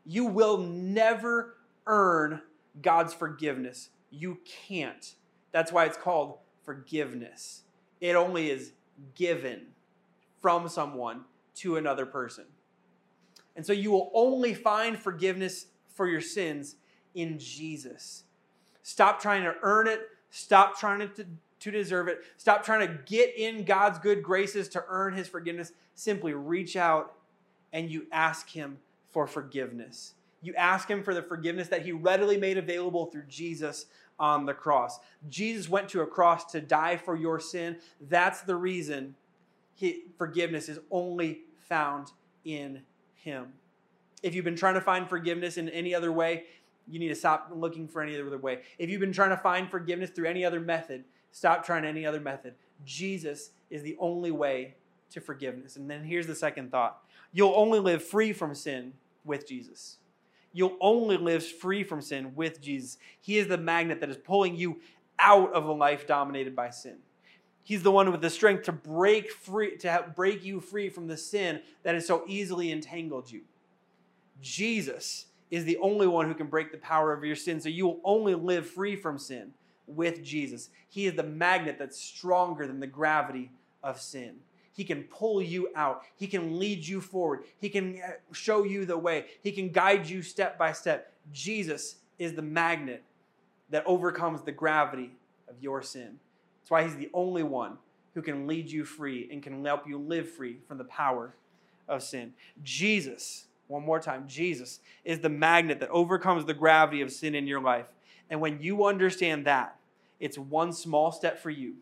you 0.07 0.25
will 0.25 0.59
never 0.59 1.57
earn 1.89 2.43
God's 2.81 3.13
forgiveness. 3.13 3.91
You 4.11 4.39
can't. 4.69 5.17
That's 5.51 5.73
why 5.73 5.87
it's 5.87 5.99
called 5.99 6.39
forgiveness. 6.63 7.63
It 8.01 8.15
only 8.15 8.51
is 8.51 8.71
given 9.17 9.67
from 10.41 10.69
someone 10.69 11.25
to 11.57 11.77
another 11.77 12.07
person. 12.07 12.45
And 13.57 13.67
so 13.67 13.73
you 13.73 13.91
will 13.91 14.11
only 14.15 14.55
find 14.55 14.99
forgiveness 14.99 15.67
for 15.89 16.07
your 16.07 16.21
sins 16.21 16.77
in 17.15 17.39
Jesus. 17.39 18.25
Stop 18.83 19.21
trying 19.21 19.43
to 19.43 19.55
earn 19.63 19.89
it. 19.89 20.01
Stop 20.31 20.79
trying 20.79 21.01
to, 21.01 21.27
to 21.61 21.71
deserve 21.71 22.09
it. 22.09 22.21
Stop 22.37 22.65
trying 22.65 22.87
to 22.87 22.99
get 23.07 23.37
in 23.37 23.65
God's 23.65 23.99
good 23.99 24.23
graces 24.23 24.69
to 24.71 24.85
earn 24.89 25.15
his 25.15 25.27
forgiveness. 25.27 25.73
Simply 25.95 26.35
reach 26.35 26.77
out 26.77 27.15
and 27.73 27.91
you 27.91 28.07
ask 28.13 28.49
him 28.49 28.79
for 29.11 29.27
forgiveness. 29.27 30.15
You 30.41 30.55
ask 30.55 30.89
him 30.89 31.03
for 31.03 31.15
the 31.15 31.23
forgiveness 31.23 31.69
that 31.69 31.85
he 31.85 31.93
readily 31.93 32.37
made 32.37 32.59
available 32.59 33.07
through 33.07 33.27
Jesus 33.29 33.87
on 34.21 34.47
the 34.47 34.55
cross. 34.55 35.01
Jesus 35.29 35.69
went 35.69 35.89
to 35.89 36.03
a 36.03 36.07
cross 36.07 36.45
to 36.53 36.61
die 36.61 36.97
for 36.97 37.17
your 37.17 37.41
sin. 37.41 37.79
That's 38.01 38.43
the 38.43 38.57
reason 38.57 39.17
he, 39.79 40.07
forgiveness 40.17 40.69
is 40.69 40.81
only 40.91 41.43
found 41.69 42.11
in 42.45 42.83
Him. 43.15 43.53
If 44.25 44.35
you've 44.35 44.45
been 44.45 44.57
trying 44.57 44.75
to 44.75 44.81
find 44.81 45.09
forgiveness 45.09 45.57
in 45.57 45.69
any 45.69 45.95
other 45.95 46.11
way, 46.11 46.47
you 46.89 46.99
need 46.99 47.09
to 47.09 47.15
stop 47.15 47.53
looking 47.55 47.87
for 47.87 48.03
any 48.03 48.21
other 48.21 48.37
way. 48.39 48.63
If 48.77 48.91
you've 48.91 49.01
been 49.01 49.13
trying 49.13 49.31
to 49.31 49.37
find 49.37 49.71
forgiveness 49.71 50.11
through 50.11 50.27
any 50.27 50.45
other 50.45 50.59
method, 50.59 51.05
stop 51.31 51.65
trying 51.65 51.85
any 51.85 52.05
other 52.05 52.19
method. 52.19 52.55
Jesus 52.85 53.51
is 53.71 53.85
the 53.85 53.97
only 54.01 54.33
way 54.33 54.75
to 55.11 55.21
forgiveness. 55.21 55.77
And 55.77 55.89
then 55.89 56.03
here's 56.03 56.27
the 56.27 56.35
second 56.35 56.73
thought 56.73 57.01
you'll 57.33 57.55
only 57.55 57.79
live 57.79 58.03
free 58.03 58.33
from 58.33 58.57
sin 58.57 58.95
with 59.25 59.47
Jesus. 59.47 59.99
You'll 60.53 60.77
only 60.81 61.19
live 61.19 61.47
free 61.47 61.85
from 61.85 62.03
sin 62.03 62.33
with 62.35 62.61
Jesus. 62.61 62.99
He 63.21 63.39
is 63.39 63.47
the 63.47 63.59
magnet 63.59 64.01
that 64.01 64.11
is 64.11 64.17
pulling 64.17 64.57
you 64.57 64.81
out 65.21 65.53
of 65.53 65.67
a 65.67 65.73
life 65.73 66.05
dominated 66.05 66.57
by 66.57 66.71
sin. 66.71 66.97
He's 67.63 67.83
the 67.83 67.91
one 67.91 68.11
with 68.11 68.23
the 68.23 68.31
strength 68.31 68.65
to 68.65 68.73
break 68.73 69.31
free, 69.31 69.77
to 69.79 70.13
break 70.17 70.45
you 70.45 70.61
free 70.61 70.89
from 70.89 71.07
the 71.07 71.17
sin 71.17 71.61
that 71.83 71.95
has 71.95 72.07
so 72.07 72.25
easily 72.27 72.73
entangled 72.73 73.31
you. 73.31 73.43
Jesus 74.41 75.27
is 75.51 75.65
the 75.65 75.77
only 75.79 76.07
one 76.07 76.27
who 76.27 76.35
can 76.35 76.47
break 76.47 76.73
the 76.73 76.79
power 76.79 77.13
of 77.13 77.25
your 77.25 77.37
sin, 77.37 77.61
so 77.61 77.69
you 77.69 77.87
will 77.87 78.01
only 78.05 78.35
live 78.35 78.67
free 78.67 78.97
from 78.97 79.19
sin 79.19 79.53
with 79.87 80.23
Jesus. 80.23 80.71
He 80.89 81.07
is 81.07 81.15
the 81.15 81.23
magnet 81.23 81.77
that's 81.79 81.99
stronger 81.99 82.67
than 82.67 82.81
the 82.81 82.87
gravity 82.87 83.51
of 83.83 84.01
sin. 84.01 84.37
He 84.73 84.85
can 84.85 85.05
pull 85.05 85.43
you 85.43 85.71
out. 85.75 86.03
He 86.17 86.29
can 86.29 86.59
lead 86.59 86.87
you 86.87 87.01
forward. 87.01 87.41
He 87.59 87.69
can 87.69 88.01
uh, 88.01 88.13
show 88.33 88.63
you 88.63 88.85
the 88.85 88.97
way. 88.97 89.25
He 89.43 89.51
can 89.51 89.71
guide 89.71 90.07
you 90.07 90.23
step 90.23 90.57
by 90.57 90.73
step. 90.73 91.13
Jesus 91.33 91.97
is 92.19 92.35
the 92.35 92.43
magnet 92.43 93.03
that 93.71 93.83
overcomes 93.87 94.43
the 94.43 94.53
gravity 94.53 95.11
of 95.49 95.57
your 95.61 95.83
sin. 95.83 96.21
That's 96.69 96.83
why 96.83 96.85
he's 96.85 96.97
the 96.97 97.09
only 97.15 97.43
one 97.43 97.79
who 98.13 98.21
can 98.21 98.47
lead 98.47 98.71
you 98.71 98.85
free 98.85 99.27
and 99.33 99.43
can 99.43 99.65
help 99.65 99.89
you 99.89 99.97
live 99.97 100.29
free 100.29 100.59
from 100.69 100.77
the 100.77 100.85
power 100.85 101.35
of 101.89 102.03
sin. 102.03 102.35
Jesus, 102.63 103.47
one 103.69 103.87
more 103.87 103.99
time, 103.99 104.29
Jesus 104.29 104.81
is 105.03 105.21
the 105.21 105.31
magnet 105.31 105.81
that 105.81 105.89
overcomes 105.89 106.45
the 106.45 106.53
gravity 106.53 107.01
of 107.01 107.11
sin 107.11 107.35
in 107.35 107.47
your 107.47 107.63
life. 107.63 107.87
And 108.29 108.43
when 108.43 108.61
you 108.61 108.85
understand 108.85 109.47
that, 109.47 109.77
it's 110.21 110.37
one 110.37 110.75
small 110.75 111.11
step 111.11 111.39
for 111.43 111.49
you, 111.49 111.77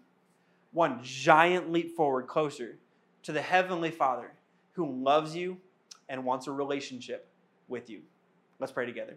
one 0.70 1.00
giant 1.02 1.72
leap 1.72 1.96
forward 1.96 2.28
closer 2.28 2.78
to 3.24 3.32
the 3.32 3.42
Heavenly 3.42 3.90
Father 3.90 4.34
who 4.74 5.02
loves 5.02 5.34
you 5.34 5.56
and 6.08 6.24
wants 6.24 6.46
a 6.46 6.52
relationship 6.52 7.28
with 7.66 7.90
you. 7.90 8.02
Let's 8.60 8.72
pray 8.72 8.86
together. 8.86 9.16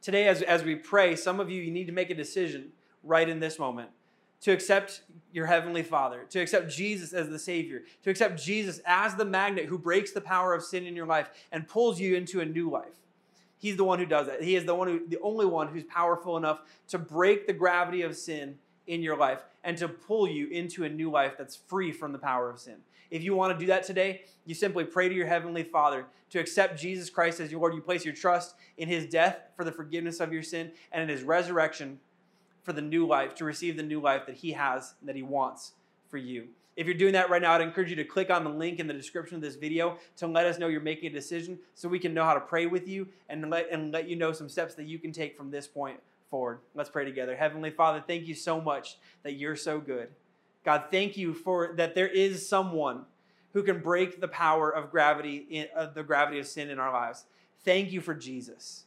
Today, 0.00 0.26
as, 0.26 0.40
as 0.40 0.64
we 0.64 0.74
pray, 0.74 1.16
some 1.16 1.38
of 1.38 1.50
you, 1.50 1.60
you 1.60 1.70
need 1.70 1.86
to 1.88 1.92
make 1.92 2.08
a 2.08 2.14
decision 2.14 2.72
right 3.04 3.28
in 3.28 3.38
this 3.38 3.58
moment 3.58 3.90
to 4.42 4.52
accept 4.52 5.02
your 5.32 5.46
heavenly 5.46 5.82
Father, 5.82 6.26
to 6.30 6.40
accept 6.40 6.70
Jesus 6.70 7.12
as 7.12 7.28
the 7.28 7.38
Savior, 7.38 7.84
to 8.02 8.10
accept 8.10 8.42
Jesus 8.42 8.80
as 8.84 9.14
the 9.14 9.24
magnet 9.24 9.66
who 9.66 9.78
breaks 9.78 10.12
the 10.12 10.20
power 10.20 10.52
of 10.54 10.62
sin 10.62 10.84
in 10.84 10.94
your 10.94 11.06
life 11.06 11.30
and 11.50 11.66
pulls 11.66 11.98
you 11.98 12.14
into 12.16 12.40
a 12.40 12.44
new 12.44 12.68
life. 12.68 12.98
He's 13.58 13.76
the 13.76 13.84
one 13.84 14.00
who 14.00 14.06
does 14.06 14.26
that. 14.26 14.42
He 14.42 14.56
is 14.56 14.64
the 14.64 14.74
one 14.74 14.88
who, 14.88 15.06
the 15.06 15.20
only 15.20 15.46
one 15.46 15.68
who's 15.68 15.84
powerful 15.84 16.36
enough 16.36 16.60
to 16.88 16.98
break 16.98 17.46
the 17.46 17.52
gravity 17.52 18.02
of 18.02 18.16
sin 18.16 18.58
in 18.88 19.00
your 19.00 19.16
life 19.16 19.44
and 19.62 19.78
to 19.78 19.88
pull 19.88 20.28
you 20.28 20.48
into 20.48 20.84
a 20.84 20.88
new 20.88 21.10
life 21.10 21.34
that's 21.38 21.54
free 21.54 21.92
from 21.92 22.12
the 22.12 22.18
power 22.18 22.50
of 22.50 22.58
sin. 22.58 22.76
If 23.12 23.22
you 23.22 23.34
want 23.34 23.52
to 23.52 23.58
do 23.58 23.66
that 23.68 23.84
today, 23.84 24.22
you 24.44 24.54
simply 24.54 24.84
pray 24.84 25.08
to 25.08 25.14
your 25.14 25.26
heavenly 25.26 25.62
Father 25.62 26.06
to 26.30 26.40
accept 26.40 26.80
Jesus 26.80 27.10
Christ 27.10 27.38
as 27.38 27.52
your 27.52 27.60
Lord. 27.60 27.74
You 27.74 27.80
place 27.80 28.04
your 28.04 28.14
trust 28.14 28.56
in 28.78 28.88
his 28.88 29.06
death 29.06 29.38
for 29.54 29.64
the 29.64 29.70
forgiveness 29.70 30.18
of 30.18 30.32
your 30.32 30.42
sin 30.42 30.72
and 30.90 31.02
in 31.02 31.08
his 31.08 31.22
resurrection 31.22 32.00
for 32.62 32.72
the 32.72 32.82
new 32.82 33.06
life, 33.06 33.34
to 33.36 33.44
receive 33.44 33.76
the 33.76 33.82
new 33.82 34.00
life 34.00 34.26
that 34.26 34.36
He 34.36 34.52
has 34.52 34.94
and 35.00 35.08
that 35.08 35.16
He 35.16 35.22
wants 35.22 35.72
for 36.08 36.16
you. 36.16 36.48
If 36.74 36.86
you're 36.86 36.96
doing 36.96 37.12
that 37.12 37.28
right 37.28 37.42
now, 37.42 37.52
I'd 37.52 37.60
encourage 37.60 37.90
you 37.90 37.96
to 37.96 38.04
click 38.04 38.30
on 38.30 38.44
the 38.44 38.50
link 38.50 38.80
in 38.80 38.86
the 38.86 38.94
description 38.94 39.36
of 39.36 39.42
this 39.42 39.56
video 39.56 39.98
to 40.16 40.26
let 40.26 40.46
us 40.46 40.58
know 40.58 40.68
you're 40.68 40.80
making 40.80 41.10
a 41.10 41.12
decision 41.12 41.58
so 41.74 41.88
we 41.88 41.98
can 41.98 42.14
know 42.14 42.24
how 42.24 42.32
to 42.32 42.40
pray 42.40 42.66
with 42.66 42.88
you 42.88 43.08
and 43.28 43.50
let, 43.50 43.70
and 43.70 43.92
let 43.92 44.08
you 44.08 44.16
know 44.16 44.32
some 44.32 44.48
steps 44.48 44.74
that 44.76 44.86
you 44.86 44.98
can 44.98 45.12
take 45.12 45.36
from 45.36 45.50
this 45.50 45.66
point 45.66 46.00
forward. 46.30 46.60
Let's 46.74 46.88
pray 46.88 47.04
together. 47.04 47.36
Heavenly 47.36 47.70
Father, 47.70 48.02
thank 48.06 48.26
you 48.26 48.34
so 48.34 48.58
much 48.58 48.96
that 49.22 49.34
you're 49.34 49.56
so 49.56 49.80
good. 49.80 50.08
God, 50.64 50.84
thank 50.90 51.16
you 51.18 51.34
for 51.34 51.74
that 51.76 51.94
there 51.94 52.08
is 52.08 52.48
someone 52.48 53.04
who 53.52 53.62
can 53.62 53.80
break 53.80 54.20
the 54.20 54.28
power 54.28 54.70
of 54.70 54.90
gravity, 54.90 55.46
in, 55.50 55.66
uh, 55.76 55.86
the 55.86 56.02
gravity 56.02 56.38
of 56.38 56.46
sin 56.46 56.70
in 56.70 56.78
our 56.78 56.92
lives. 56.92 57.26
Thank 57.64 57.92
you 57.92 58.00
for 58.00 58.14
Jesus. 58.14 58.84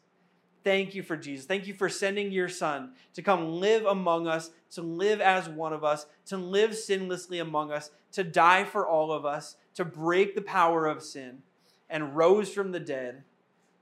Thank 0.65 0.95
you 0.95 1.03
for 1.03 1.15
Jesus. 1.15 1.45
Thank 1.45 1.67
you 1.67 1.75
for 1.75 1.89
sending 1.89 2.31
your 2.31 2.49
son 2.49 2.93
to 3.13 3.21
come 3.21 3.59
live 3.59 3.85
among 3.85 4.27
us, 4.27 4.49
to 4.71 4.81
live 4.81 5.21
as 5.21 5.47
one 5.47 5.73
of 5.73 5.83
us, 5.83 6.07
to 6.25 6.37
live 6.37 6.71
sinlessly 6.71 7.39
among 7.39 7.71
us, 7.71 7.91
to 8.13 8.23
die 8.23 8.63
for 8.63 8.87
all 8.87 9.11
of 9.11 9.27
us, 9.27 9.57
to 9.75 9.85
break 9.85 10.33
the 10.33 10.41
power 10.41 10.87
of 10.87 11.03
sin, 11.03 11.43
and 11.87 12.17
rose 12.17 12.51
from 12.51 12.71
the 12.71 12.79
dead 12.79 13.23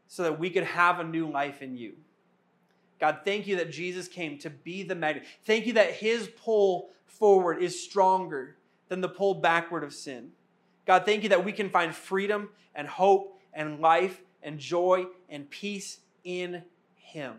so 0.09 0.23
that 0.23 0.37
we 0.37 0.49
could 0.49 0.65
have 0.65 0.99
a 0.99 1.05
new 1.05 1.25
life 1.25 1.61
in 1.61 1.77
you. 1.77 1.93
God, 2.99 3.19
thank 3.23 3.47
you 3.47 3.55
that 3.55 3.71
Jesus 3.71 4.09
came 4.09 4.37
to 4.39 4.49
be 4.49 4.83
the 4.83 4.93
magnet. 4.93 5.23
Thank 5.45 5.65
you 5.65 5.73
that 5.73 5.91
his 5.91 6.27
pull 6.27 6.89
forward 7.05 7.63
is 7.63 7.81
stronger 7.81 8.57
than 8.89 8.99
the 8.99 9.07
pull 9.07 9.35
backward 9.35 9.85
of 9.85 9.93
sin. 9.93 10.31
God, 10.85 11.05
thank 11.05 11.23
you 11.23 11.29
that 11.29 11.45
we 11.45 11.53
can 11.53 11.69
find 11.69 11.95
freedom 11.95 12.49
and 12.75 12.89
hope 12.89 13.39
and 13.53 13.79
life 13.79 14.21
and 14.41 14.59
joy 14.59 15.05
and 15.29 15.49
peace 15.49 15.99
in 16.25 16.61
him 17.13 17.35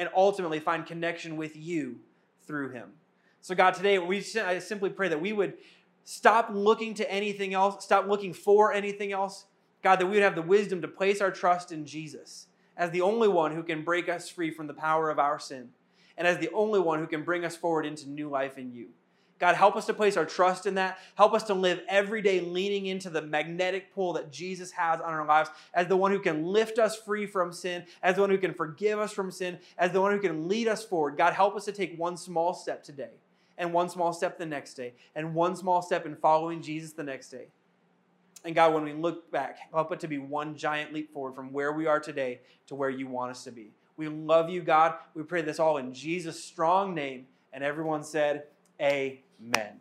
and 0.00 0.08
ultimately 0.16 0.60
find 0.60 0.86
connection 0.86 1.36
with 1.36 1.56
you 1.56 2.00
through 2.46 2.70
Him. 2.70 2.88
So, 3.42 3.54
God, 3.54 3.74
today 3.74 3.98
we 3.98 4.24
I 4.42 4.58
simply 4.58 4.88
pray 4.88 5.08
that 5.08 5.20
we 5.20 5.34
would 5.34 5.54
stop 6.04 6.48
looking 6.50 6.94
to 6.94 7.10
anything 7.10 7.52
else, 7.52 7.84
stop 7.84 8.06
looking 8.06 8.32
for 8.32 8.72
anything 8.72 9.12
else. 9.12 9.44
God, 9.82 10.00
that 10.00 10.06
we 10.06 10.12
would 10.12 10.22
have 10.22 10.34
the 10.34 10.42
wisdom 10.42 10.80
to 10.82 10.88
place 10.88 11.20
our 11.20 11.30
trust 11.30 11.70
in 11.70 11.84
Jesus 11.84 12.46
as 12.78 12.90
the 12.90 13.02
only 13.02 13.28
one 13.28 13.54
who 13.54 13.62
can 13.62 13.84
break 13.84 14.08
us 14.08 14.28
free 14.28 14.50
from 14.50 14.66
the 14.66 14.74
power 14.74 15.10
of 15.10 15.18
our 15.18 15.38
sin 15.38 15.68
and 16.16 16.26
as 16.26 16.38
the 16.38 16.50
only 16.54 16.80
one 16.80 16.98
who 16.98 17.06
can 17.06 17.22
bring 17.22 17.44
us 17.44 17.56
forward 17.56 17.84
into 17.84 18.08
new 18.08 18.28
life 18.28 18.56
in 18.56 18.72
you. 18.72 18.88
God, 19.40 19.56
help 19.56 19.74
us 19.74 19.86
to 19.86 19.94
place 19.94 20.18
our 20.18 20.26
trust 20.26 20.66
in 20.66 20.74
that. 20.74 20.98
Help 21.14 21.32
us 21.32 21.44
to 21.44 21.54
live 21.54 21.80
every 21.88 22.20
day 22.20 22.40
leaning 22.40 22.86
into 22.86 23.08
the 23.08 23.22
magnetic 23.22 23.92
pull 23.94 24.12
that 24.12 24.30
Jesus 24.30 24.70
has 24.72 25.00
on 25.00 25.14
our 25.14 25.24
lives 25.26 25.48
as 25.72 25.88
the 25.88 25.96
one 25.96 26.12
who 26.12 26.18
can 26.20 26.44
lift 26.44 26.78
us 26.78 26.94
free 26.94 27.26
from 27.26 27.50
sin, 27.50 27.84
as 28.02 28.16
the 28.16 28.20
one 28.20 28.28
who 28.28 28.36
can 28.36 28.52
forgive 28.52 28.98
us 28.98 29.12
from 29.12 29.30
sin, 29.30 29.58
as 29.78 29.92
the 29.92 30.00
one 30.00 30.12
who 30.12 30.20
can 30.20 30.46
lead 30.46 30.68
us 30.68 30.84
forward. 30.84 31.16
God, 31.16 31.32
help 31.32 31.56
us 31.56 31.64
to 31.64 31.72
take 31.72 31.98
one 31.98 32.18
small 32.18 32.52
step 32.52 32.84
today, 32.84 33.08
and 33.56 33.72
one 33.72 33.88
small 33.88 34.12
step 34.12 34.36
the 34.36 34.44
next 34.44 34.74
day, 34.74 34.92
and 35.16 35.34
one 35.34 35.56
small 35.56 35.80
step 35.80 36.04
in 36.04 36.16
following 36.16 36.60
Jesus 36.60 36.92
the 36.92 37.02
next 37.02 37.30
day. 37.30 37.46
And 38.44 38.54
God, 38.54 38.74
when 38.74 38.84
we 38.84 38.92
look 38.92 39.30
back, 39.30 39.56
help 39.72 39.90
it 39.90 40.00
to 40.00 40.08
be 40.08 40.18
one 40.18 40.54
giant 40.54 40.92
leap 40.92 41.14
forward 41.14 41.34
from 41.34 41.50
where 41.50 41.72
we 41.72 41.86
are 41.86 42.00
today 42.00 42.40
to 42.66 42.74
where 42.74 42.90
you 42.90 43.06
want 43.06 43.30
us 43.30 43.44
to 43.44 43.52
be. 43.52 43.70
We 43.96 44.08
love 44.08 44.50
you, 44.50 44.60
God. 44.62 44.94
We 45.14 45.22
pray 45.22 45.42
this 45.42 45.58
all 45.58 45.78
in 45.78 45.94
Jesus' 45.94 46.42
strong 46.42 46.94
name. 46.94 47.26
And 47.52 47.64
everyone 47.64 48.02
said, 48.02 48.44
Amen 48.80 49.18
men. 49.40 49.80